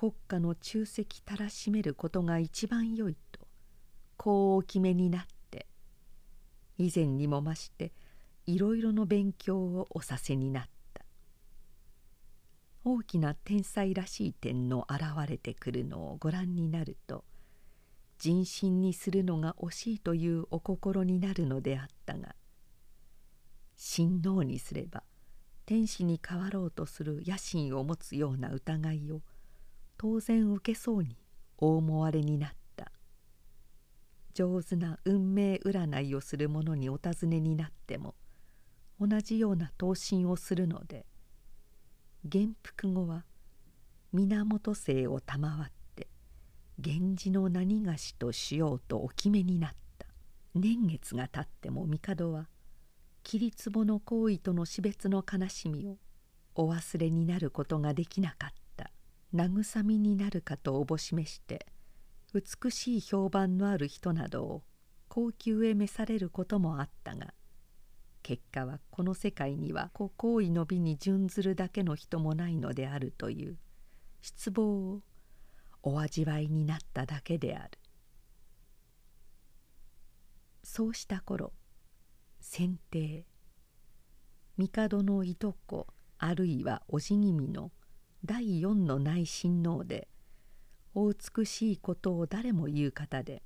[0.00, 3.46] 国家の忠責たらしめることが一番よいと
[4.16, 5.66] こうお決めになって
[6.78, 7.92] 以前にも増して
[8.46, 10.62] いろいろの勉強をおさせになっ
[10.94, 11.04] た。
[12.82, 17.26] 大きな天才らしい点の現れてくるのをご覧になると
[18.16, 22.34] 人心にするのが惜しいというお心になるのであったが
[23.76, 25.02] 親王にすれば
[25.66, 29.20] 天使に変わろうとする野心を持つような疑いを
[30.02, 31.14] 当然受けそうに
[31.58, 32.90] お思われになった。
[34.32, 38.14] 上手な運命占いをする者にお尋ねになっても
[38.98, 41.04] 同じような答申をするので
[42.24, 43.26] 元服後は
[44.14, 46.08] 源姓を賜って
[46.78, 50.06] 源氏の何がしとしようとお決めになった。
[50.54, 52.48] 年月がたっても帝は
[53.22, 55.98] 桐壺の行為との死別の悲しみを
[56.54, 58.59] お忘れになることができなかった。
[59.34, 61.66] 慰みになるかとおぼしめして
[62.34, 64.62] 美しい評判のある人などを
[65.08, 67.34] 高級へ召されることもあったが
[68.22, 73.56] 結果はこの世界にはご好意の美に準ずるだけの人もないのであるという
[74.20, 75.02] 失望を
[75.82, 77.70] お味わいになっただけである。
[80.62, 81.52] そうした頃
[82.40, 83.24] 先帝
[84.58, 85.86] 帝のいとこ
[86.18, 87.72] あるいはおじぎみの
[88.24, 90.06] 第四の内親王で
[90.94, 93.42] お美しいことを誰も言う方で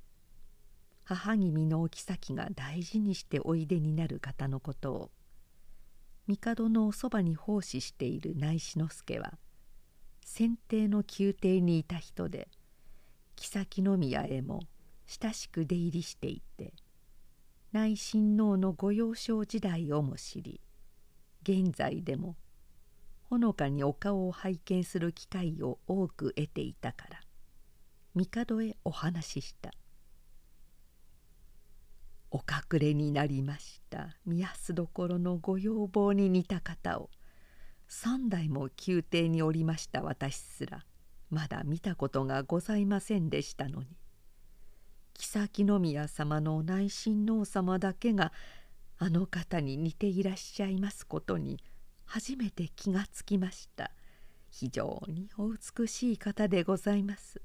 [1.05, 5.11] 母君のお妃が大事にしておいでになる方のことを
[6.27, 9.33] 帝のおそばに奉仕している内志之助は
[10.25, 12.49] 先帝の宮廷にいた人で
[13.35, 14.61] 妃宮へも
[15.05, 16.73] 親しく出入りしていて
[17.71, 20.59] 内親王の御幼少時代をも知り
[21.43, 22.35] 現在でも
[23.29, 27.19] ほのかにお顔を拝見する機会を多く得ていたから
[28.15, 29.71] 帝へお話しした
[32.35, 34.17] 「お隠れになりました。
[34.25, 37.09] 宮安所のご要望に似た方を。
[37.87, 40.85] 三代も宮廷におりました私すら
[41.29, 43.95] まだ見たことがございませんでしたのに。
[45.17, 48.33] 妃宮様の内親王様だけが
[48.97, 51.61] あの方に似ていらっしゃいますことに
[52.05, 53.91] 初めて気がつきました。
[54.49, 57.41] 非常にお美しい方でございます。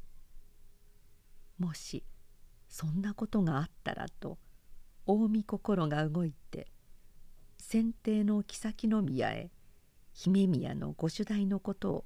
[1.58, 2.04] もし
[2.68, 4.38] そんなことがあったらと
[5.06, 6.68] 近江心が動いて
[7.58, 9.50] 先帝の妃宮へ
[10.12, 12.04] 姫宮のご主題のことを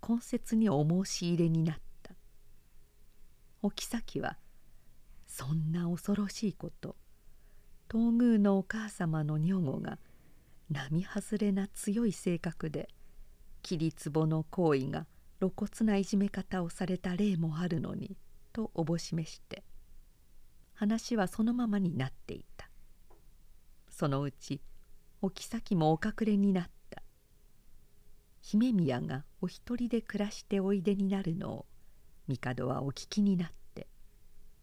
[0.00, 2.14] 懇切にお申し入れになった。
[3.62, 4.38] お妃は
[5.28, 6.96] そんな恐ろしいこと
[7.88, 9.98] 東宮のお母様の女房が
[10.72, 12.88] 「並外れな強い性格で
[13.62, 15.06] 桐壺の行為が
[15.38, 18.16] 露骨ないじめ方をされた例もあるのに
[18.52, 19.62] とおぼしめして
[20.74, 22.68] 話はそのままになっていた。
[23.88, 24.60] そのうち
[25.20, 27.02] お妃もお隠れになった。
[28.40, 31.66] 姫宮がお一人で暮らしておいでになるのを
[32.26, 33.86] 帝はお聞きになって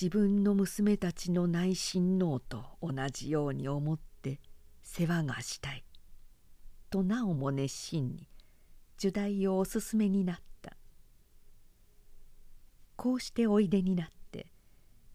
[0.00, 4.38] 自分の娘たちの内親王と同じように思って
[4.84, 5.84] 世話がしたい」
[6.88, 8.28] となおも熱心に
[8.96, 10.76] 入題をおすすめになった。
[12.94, 14.52] こうしておいでになって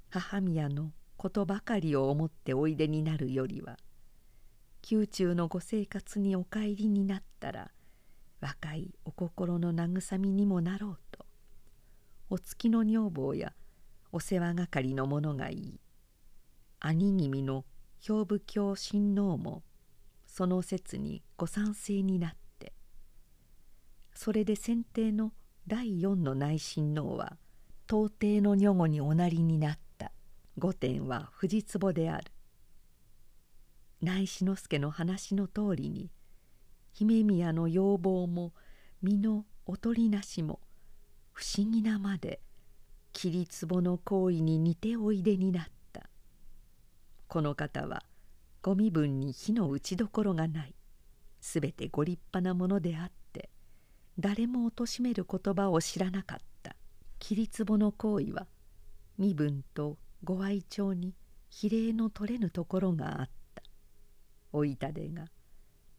[0.09, 3.77] 母宮のことばかりを思っておいでになるよりは
[4.89, 7.71] 宮中のご生活にお帰りになったら
[8.41, 11.25] 若いお心の慰みにもなろうと
[12.29, 13.53] お月の女房や
[14.15, 15.79] お世話係の者がいい。
[16.79, 17.65] 兄君の
[17.99, 19.63] 兵部教親王も
[20.27, 22.73] その説にご賛成になって。
[24.13, 25.33] それで先帝の
[25.65, 27.37] 第四の内親王は
[27.87, 30.11] 到底の女御におなりになった。
[30.59, 32.31] 御殿は藤壺である。
[33.99, 36.11] 内志之助の話の通りに
[36.91, 38.53] 姫宮の要望も
[39.01, 40.59] 身のおとりなしも
[41.31, 42.41] 不思議なまで
[43.13, 46.09] 桐壺の行為に似ておいでになった。
[47.27, 48.03] この方は
[48.61, 50.75] ご身分に火の打ちどころがない。
[51.39, 53.49] すべてご立派なものであって
[54.17, 56.75] 誰も貶める言葉を知らなかった。
[57.19, 58.47] 桐壺の行為は
[59.17, 61.13] 身分とご愛嬌に
[61.49, 63.63] 比例の取れぬところがあった。
[64.51, 65.25] おいたでが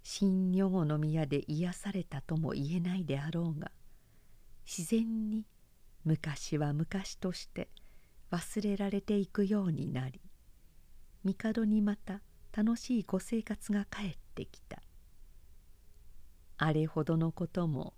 [0.03, 3.71] 新女子の宮で癒されたとも言えないであろうが
[4.67, 5.45] 自然に
[6.05, 7.69] 昔は昔として
[8.31, 10.21] 忘れられていくようになり
[11.25, 12.21] 帝にまた
[12.55, 14.83] 楽しいご生活が帰ってきた。
[16.57, 17.95] あれほどのことも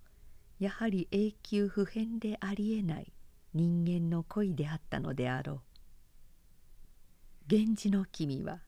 [0.59, 3.13] やはり永久不変でありえない
[3.53, 5.61] 人間の恋であったのであろう。
[7.49, 8.61] 源氏の君は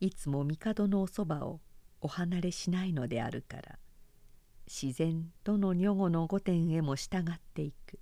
[0.00, 1.60] いつも帝のおそばを
[2.00, 3.78] お離れしないのであるから
[4.66, 7.98] 自然どの女子の御殿へも従っていく。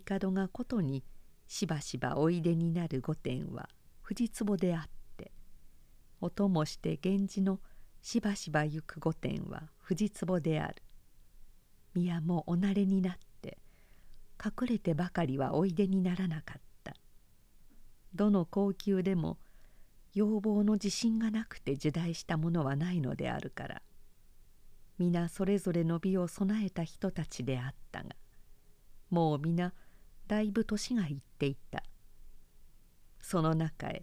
[0.00, 1.04] 帝がことに
[1.46, 3.68] しばしばおいでになる御殿は
[4.00, 5.32] 藤壺であって
[6.20, 7.60] お供して源氏の
[8.00, 10.82] しばしば行く御殿は藤壺である。
[11.94, 13.58] 宮もお慣れになって
[14.42, 16.94] 隠れてばかりはおいでにならなかった。
[18.14, 19.38] どの高級でも
[20.14, 23.82] 要望の自信がなくて受題したものはないのであるから
[24.98, 28.10] 皆それぞれの美を備えた人たちであったが
[29.12, 29.74] もう皆
[30.26, 31.84] だいぶ年がいっていた。
[33.20, 34.02] その中へ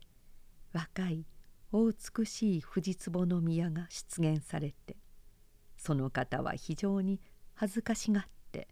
[0.72, 1.26] 若い
[1.72, 4.96] お美しい藤壺の宮が出現されて
[5.78, 7.20] その方は非常に
[7.56, 8.68] 恥ずかしがって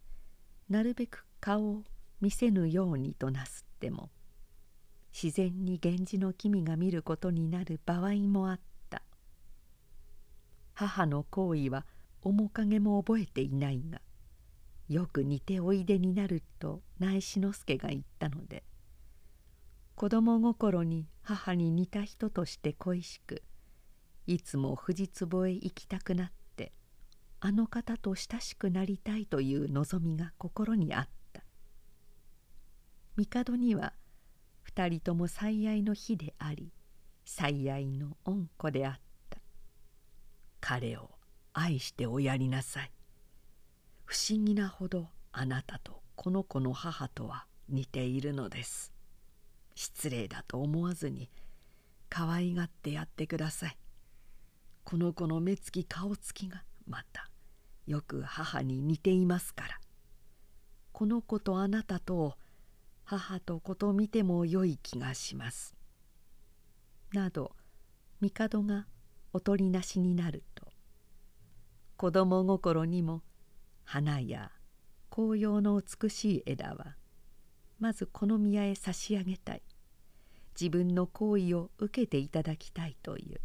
[0.69, 1.83] なるべく顔を
[2.21, 4.09] 見せぬようにとなすっても
[5.11, 8.59] 自然に源氏の君が見ることになる場合もあっ
[8.89, 9.01] た。
[10.75, 11.87] 母の行為は
[12.21, 13.99] 面影も覚えていないが
[14.89, 18.63] よく似ておいでになると内志之助が言ったので
[19.95, 23.43] 子供心に母に似た人として恋しく
[24.27, 26.71] いつも藤壺へ行きたくなって
[27.39, 31.43] あの方と親しくなりたいという望みが心にあった。
[33.15, 33.93] 帝には
[34.61, 36.71] 二人とも最愛の日であり
[37.25, 39.39] 最愛の恩子であった。
[40.59, 41.11] 彼を
[41.53, 42.91] 愛しておやりなさい。
[44.07, 48.93] 不思議なほどあなたとこの子の母とは似ているのです。
[49.75, 51.29] 失礼だと思わずに
[52.07, 53.77] 可愛がってやってください。
[54.85, 57.29] この子の目つき顔つきがまた
[57.85, 59.79] よく母に似ていますから。
[60.93, 62.33] この子とあなたとを
[63.03, 65.75] 母と子と見てもよい気がします」
[67.11, 67.53] など
[68.21, 68.87] 帝が
[69.33, 70.65] おとりなしになると
[71.97, 73.21] 子供心にも
[73.89, 74.51] 花や
[75.09, 76.97] 紅葉の美しい枝は
[77.79, 79.61] まずこの宮へ差し上げたい。
[80.59, 83.39] 自分の行為を受けていただきたいという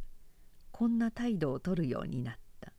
[0.72, 2.72] こんな態度をとるようになった。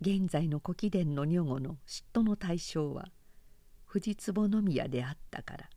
[0.00, 3.08] 現在の古貴殿の女子の嫉妬の対象は
[3.84, 5.68] 藤壺宮であったから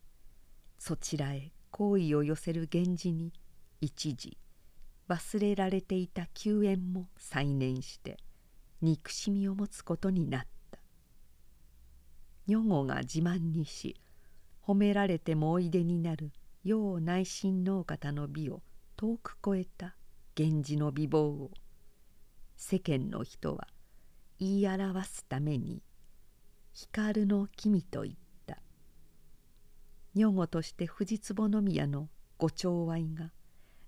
[0.78, 3.34] そちらへ好意を寄せる源氏に
[3.82, 4.38] 一時
[5.10, 8.16] 忘れられていた救援も再燃して
[8.82, 10.80] 憎しみを持つことになった。
[12.48, 13.96] 女子が自慢にし
[14.66, 16.32] 褒められてもおいでになる
[16.64, 18.60] 陽内心能方の美を
[18.96, 19.96] 遠く超えた
[20.36, 21.52] 源氏の美貌を
[22.56, 23.68] 世間の人は
[24.40, 25.80] 言い表すために
[26.72, 28.22] 光の君と言った。
[30.14, 33.30] 女子として藤壺宮のご寵愛が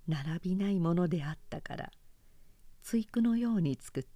[0.07, 1.91] 並びないものであったから
[2.89, 4.14] 対句のように作って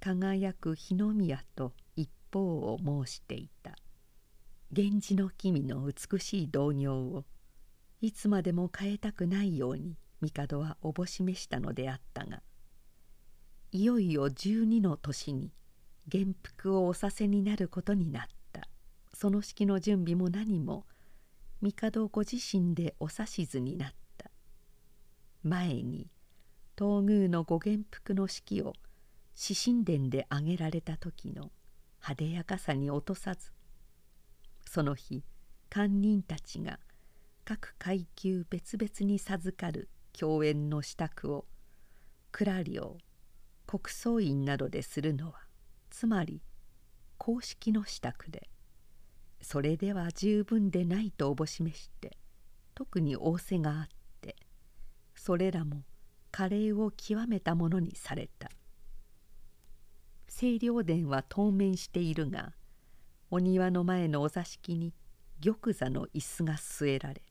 [0.00, 3.76] 輝く日の宮と一方を申していた。
[4.72, 7.24] 源氏の君の美しい童謡を
[8.00, 12.40] いつまでも変えたくないように帝はおぼしめしたのであったが
[13.72, 15.52] いよいよ12の年に
[16.06, 18.22] 元服をおさせになることになっ
[18.52, 18.68] た。
[19.12, 20.86] その式の準備も何も
[21.60, 24.30] 帝ご自身でお指図になった。
[25.42, 26.08] 前に
[26.76, 28.72] 東宮のご元服の式を
[29.42, 31.50] 獅神殿で挙げられた時の
[32.02, 33.52] 派手やかさに落とさず
[34.68, 35.24] その日
[35.70, 36.78] 官人たちが
[37.46, 41.46] 各階級別々に授かる共演の支度を
[42.32, 42.98] 蔵領
[43.66, 45.38] 国葬院などでするのは
[45.88, 46.42] つまり
[47.16, 48.50] 公式の支度で
[49.40, 52.18] それでは十分でないとおぼしめして
[52.74, 53.86] 特に仰せがあっ
[54.20, 54.36] て
[55.14, 55.80] それらも
[56.30, 58.50] 華麗を極めたものにされた。
[60.34, 62.52] 清涼殿は当面しているが
[63.30, 64.94] お庭の前のお座敷に
[65.44, 67.22] 玉座の椅子が据えられ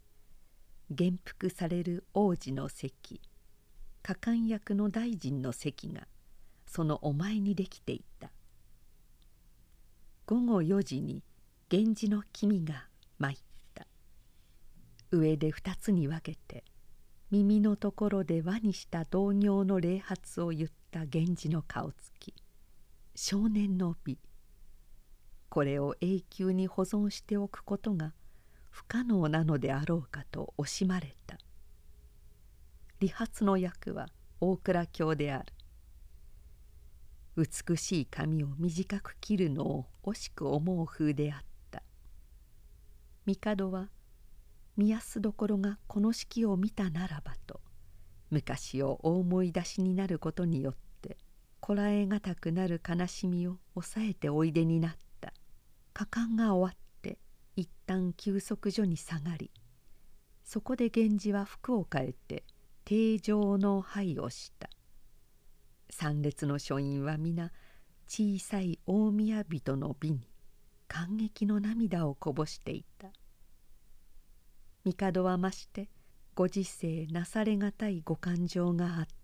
[0.89, 3.21] 元服される王子の席
[4.01, 6.07] 加冠役の大臣の席が
[6.65, 8.31] そのお前にできていた。
[10.25, 11.23] 午後4時に
[11.71, 12.87] 源氏の君が
[13.17, 13.37] 参っ
[13.73, 13.87] た。
[15.11, 16.63] 上で二つに分けて
[17.31, 22.33] 耳のところで輪にした同業の礼髪を言った源氏の顔つき。
[23.21, 24.17] 少年の美。
[25.49, 28.13] これを永久に保存しておくことが
[28.69, 31.37] 不可能なのであろうかと惜しまれた。
[33.01, 34.07] 理髪の役は
[34.39, 35.53] 大蔵卿である。
[37.35, 41.83] 美しい髪を短く切るのを惜しく思う風であった。
[43.25, 43.89] 帝は
[44.77, 47.59] 見やすどころがこの式を見たならばと
[48.29, 50.88] 昔をお思い出しになることによって
[51.69, 54.91] こらえがたくなる悲しみを抑えておいでになっ
[55.21, 55.33] た。
[55.93, 57.19] 果敢が終わって
[57.55, 59.51] 一旦休息所に下がり
[60.43, 62.43] そこで源氏は服を変えて
[62.85, 64.67] 定常の拝をした。
[65.91, 67.51] 参列の書院は皆
[68.07, 70.21] 小さい大宮人の美に
[70.87, 73.09] 感激の涙をこぼしていた。
[74.83, 75.87] 帝は増して
[76.33, 79.18] ご時世なされがたいご感情があった。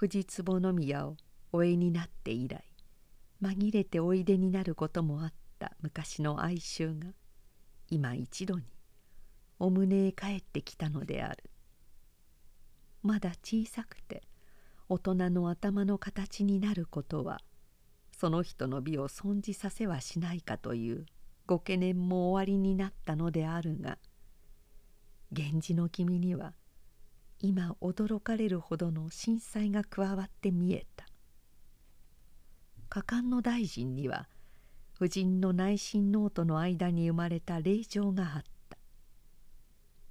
[0.00, 1.18] 藤壺宮を
[1.52, 2.64] おえになって以来
[3.42, 7.08] 紛れておいでになることもあった昔の哀愁が
[7.90, 8.64] 今一度に
[9.58, 11.50] お胸へ帰ってきたのである。
[13.02, 14.22] まだ小さくて
[14.88, 17.42] 大人の頭の形になることは
[18.16, 21.04] その人の美を損じさせはしないかという
[21.46, 23.98] ご懸念も終わりになったのであるが
[25.30, 26.54] 源氏の君には
[27.42, 31.06] 今驚かれるほどの震災が加わって見えた。
[32.88, 34.28] 果敢の大臣には
[34.96, 38.76] 夫人の内心ノートの間に生まれた令状があった。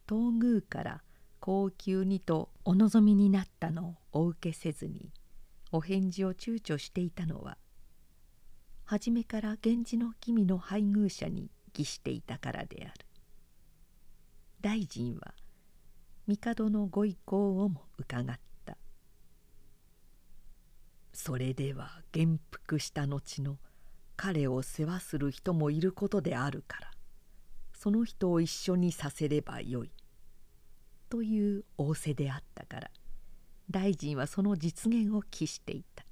[0.08, 1.04] 東宮から
[1.40, 5.12] 高級にとお望みになったのをお受けせずに
[5.72, 7.58] お返事を躊躇していたのは
[8.86, 13.06] 初めから源氏の君の配偶者に儀していたからである。
[14.62, 15.36] 大臣は
[16.38, 18.26] 帝のご意向をも伺っ
[18.66, 18.78] た。
[21.14, 23.58] それでは元服した後の
[24.16, 26.92] 彼を世話する人もいることであるから
[27.74, 29.92] その人を一緒にさせればよい。
[31.10, 32.92] という仰せであったから
[33.72, 36.06] 大臣はその実現を期していた。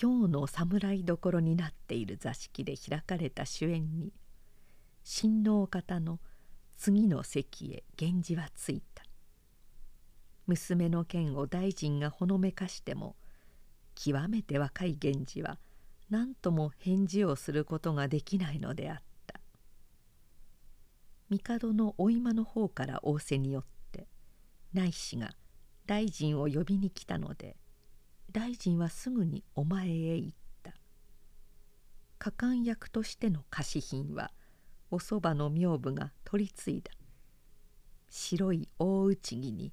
[0.00, 4.12] 今日の侍所になっている座敷で開かれた主演に
[5.04, 6.18] 親王方の
[6.76, 9.03] 次の席へ源氏は着いた。
[10.46, 13.16] 娘の剣を大臣がほのめかしても
[13.94, 15.58] 極めて若い源氏は
[16.10, 19.04] 何とも返事をすることができないのであった。
[21.30, 24.06] 帝のお今の方から仰せによって
[24.72, 25.34] 内侍が
[25.86, 27.56] 大臣を呼びに来たので
[28.30, 30.74] 大臣はすぐにお前へ行った。
[32.18, 34.30] 果敢役としての貸品は
[34.90, 36.90] おそばの名部が取り継いだ。
[38.08, 39.72] 白い大内着に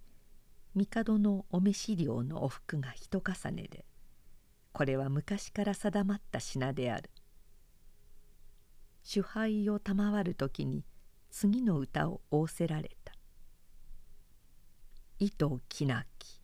[0.76, 3.86] 帝のお召し料のお服が一重ねで
[4.72, 7.10] これは昔から定まった品である。
[9.04, 10.86] 主杯を賜る時に
[11.30, 13.14] 次の歌を仰せられた
[15.20, 16.40] 「糸きなき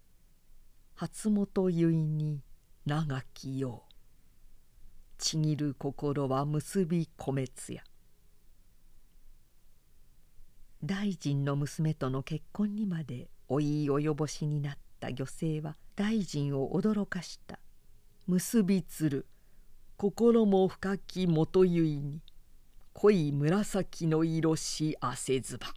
[0.96, 2.42] 初元結に
[2.86, 3.94] 長きよう。
[5.20, 7.84] ちぎる心は結び米滅や」
[10.84, 17.60] 大臣の娘との結婚にまでお言い及ぼしになった女性は大臣を驚かした
[18.28, 19.26] 「結びつる。
[19.96, 22.22] 心も深き元結に。
[22.94, 25.68] 濃い紫の色し汗ずば」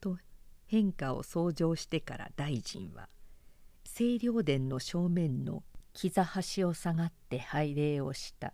[0.00, 0.18] と
[0.66, 3.08] 変化を相乗してから大臣は
[3.84, 5.62] 「清涼殿の正面の
[5.94, 8.52] 膝端を下がって拝礼をした。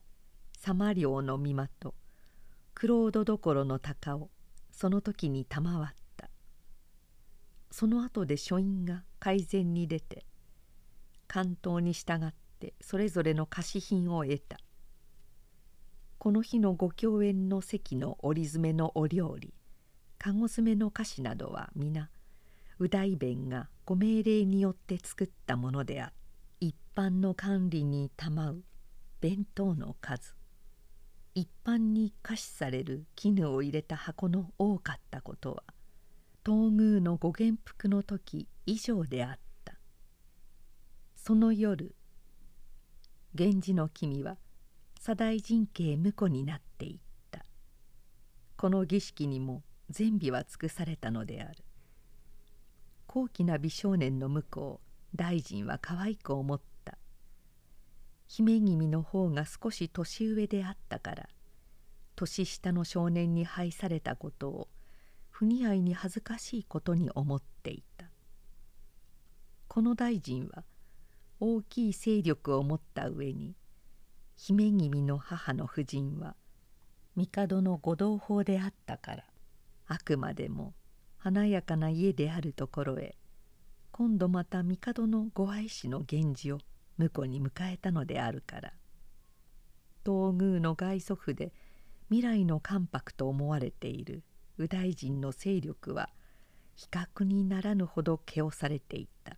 [0.58, 1.94] 様領の見間と
[2.74, 4.30] クロードどころの鷹を
[4.72, 6.05] その時に賜った。
[7.78, 10.24] その後で書院が改善に出て
[11.28, 14.56] 関東に従ってそれぞれの貸品を得た。
[16.16, 19.52] この日のご共演の席の折詰めのお料理
[20.16, 22.08] 籠詰めの菓子などは皆
[22.78, 26.12] 右大弁がご命令によって作ったものである。
[26.60, 28.64] 一般の管理に賜う
[29.20, 30.34] 弁当の数。
[31.34, 35.75] 一般に可視される絹を入れた箱の多かったことは
[36.46, 39.74] 東宮のご元服の時以上であった。
[41.16, 41.96] その夜
[43.34, 44.36] 源氏の君は
[45.00, 46.98] 左大神家婿になっていっ
[47.32, 47.44] た。
[48.56, 51.64] この儀式にも全備は尽くされたのである。
[53.08, 54.80] 高貴な美少年の婿を
[55.16, 56.96] 大臣は可愛く思った。
[58.28, 61.28] 姫君の方が少し年上であったから
[62.14, 64.68] 年下の少年に配されたことを
[65.38, 68.06] 不似合いに恥ずかしいことに思っていた。
[69.68, 70.64] この大臣は
[71.40, 73.54] 大きい勢力を持った上に
[74.36, 76.36] 姫君の母の夫人は
[77.14, 79.24] 帝の御同胞であったから
[79.86, 80.72] あくまでも
[81.18, 83.14] 華やかな家であるところへ
[83.92, 86.58] 今度また帝のご愛子の源氏を
[86.96, 88.72] 婿に迎えたのであるから
[90.06, 91.52] 東宮の外祖父で
[92.08, 94.22] 未来の関白と思われている
[94.58, 96.10] 右大臣の勢力は
[96.74, 99.36] 比較にならぬほど毛をされていた。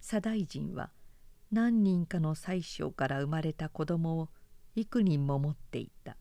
[0.00, 0.90] 左大臣は
[1.52, 4.28] 何人かの宰相から生まれた子供を
[4.76, 6.16] 幾人も持っていた。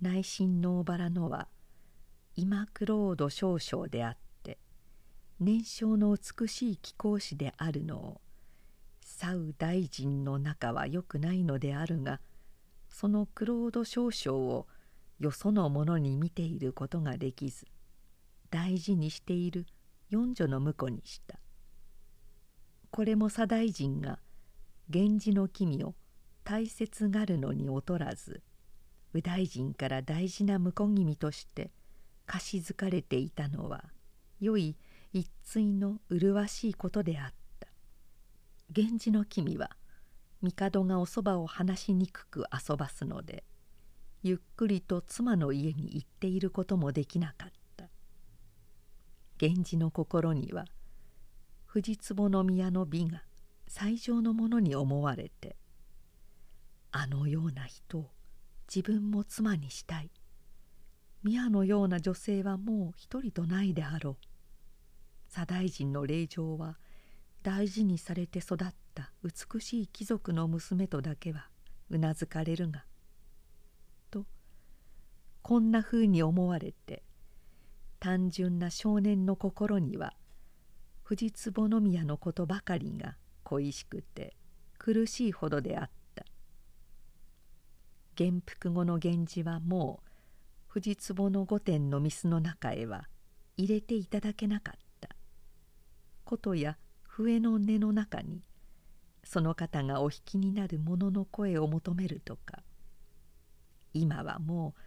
[0.00, 1.48] 内心の小原のは
[2.34, 4.58] 今クロード少将であって
[5.40, 8.20] 年少の美しい貴公子であるのを
[9.00, 12.20] サウ大臣の仲は良くないのであるが
[12.90, 14.66] そのクロード少将を
[15.18, 17.66] よその者に見ていることができず
[18.50, 19.66] 大事にしている
[20.10, 21.38] 四女の婿にした。
[22.90, 24.18] これも左大臣が
[24.88, 25.94] 源氏の君を
[26.44, 28.42] 大切がるのに劣らず
[29.12, 31.70] 右大臣から大事な婿君として
[32.26, 33.84] 貸しづかれていたのは
[34.40, 34.76] 良い
[35.12, 37.68] 一対の麗しいことであった。
[38.74, 39.70] 源氏の君は
[40.42, 43.44] 帝がおそばを話しにくく遊ばすので
[44.28, 47.88] ゆっくりと妻の家に行っていることもできなかった。
[49.40, 50.64] 源氏の心には
[51.64, 53.22] 藤壺の宮の美が
[53.68, 55.56] 最上のものに思われて
[56.90, 58.10] あのような人を
[58.66, 60.10] 自分も妻にしたい。
[61.22, 64.26] 宮のような女性はもう一人とないであろう。
[65.28, 66.80] 左大臣の令嬢は
[67.44, 71.48] 大事にされて育った美しい貴族の娘とだけは
[71.90, 72.86] うなずかれるが
[75.46, 77.04] こんなふうに思われて
[78.00, 80.12] 単純な少年の心には
[81.04, 84.34] 藤壺宮のことばかりが恋しくて
[84.76, 86.24] 苦しいほどであった。
[88.16, 90.10] 元服後の源氏はもう
[90.66, 93.06] 藤壺の御殿の御の中へは
[93.56, 95.10] 入れていただけなかった。
[96.24, 98.42] ことや笛の音の中に
[99.22, 102.64] その方がお弾きになる者の声を求めるとか
[103.94, 104.80] 今はもう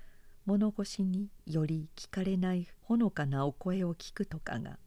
[0.45, 4.79] 物腰により聞かれないほのかなお声を聞くとかが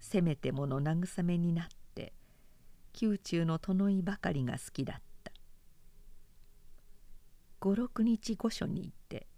[0.00, 2.12] せめてもの慰めになって
[3.00, 5.02] 宮中の殿いばかりが好きだった。
[7.62, 9.28] 五六日御所に行って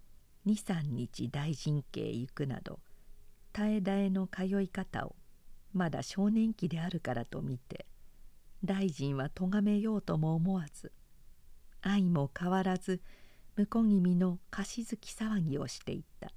[0.45, 2.79] 二三日大臣家へ行くなど
[3.53, 5.15] 絶え絶えの通い方を
[5.73, 7.85] まだ少年期であるからと見て
[8.63, 10.91] 大臣は咎めようとも思わず
[11.81, 12.99] 愛も変わらず
[13.57, 16.31] 婿君の貸し付き騒ぎをしていた。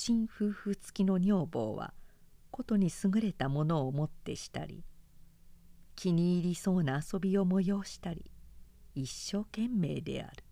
[0.00, 1.92] 新夫婦付きの女房は
[2.52, 4.84] ことに優れたものをもってしたり
[5.96, 8.30] 気に入りそうな遊びを催したり
[8.94, 10.44] 一生懸命である。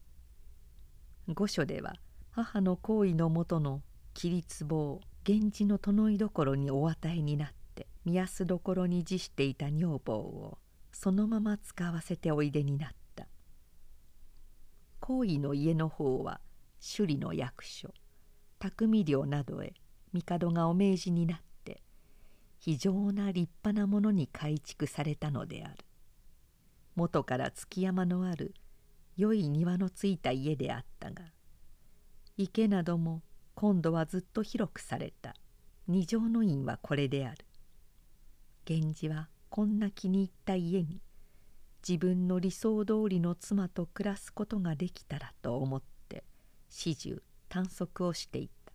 [1.32, 1.94] 御所では
[2.32, 3.82] 母の行為のもとの
[4.16, 10.58] 規律棒源氏の殿居所にお与えになって宮安所に辞していた女房を
[10.90, 13.05] そのまま使わせておいでになった。
[15.06, 16.40] 行為の家の方は
[16.80, 17.94] 首里の役所
[18.58, 19.72] 匠寮などへ
[20.12, 21.80] 帝がお命じになって
[22.58, 25.76] 非常な立派なものに改築されたのである。
[26.96, 28.52] 元から築山のある
[29.16, 31.22] 良い庭のついた家であったが
[32.36, 33.22] 池なども
[33.54, 35.36] 今度はずっと広くされた。
[35.86, 37.46] 二条の院はこれである。
[38.68, 41.00] 源氏はこんな気に入った家に
[41.88, 46.24] 自分の理想通りの妻と暮らすことができたらと思って
[46.68, 48.72] 始終探索をしていた。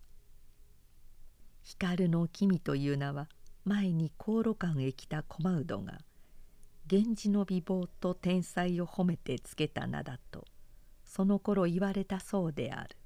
[1.60, 3.28] 光の君という名は
[3.66, 5.98] 前に香炉館へ来た駒うどが
[6.90, 10.46] 源氏の美貌と天才を褒めてつけた名だと
[11.04, 12.96] その頃言われたそうである。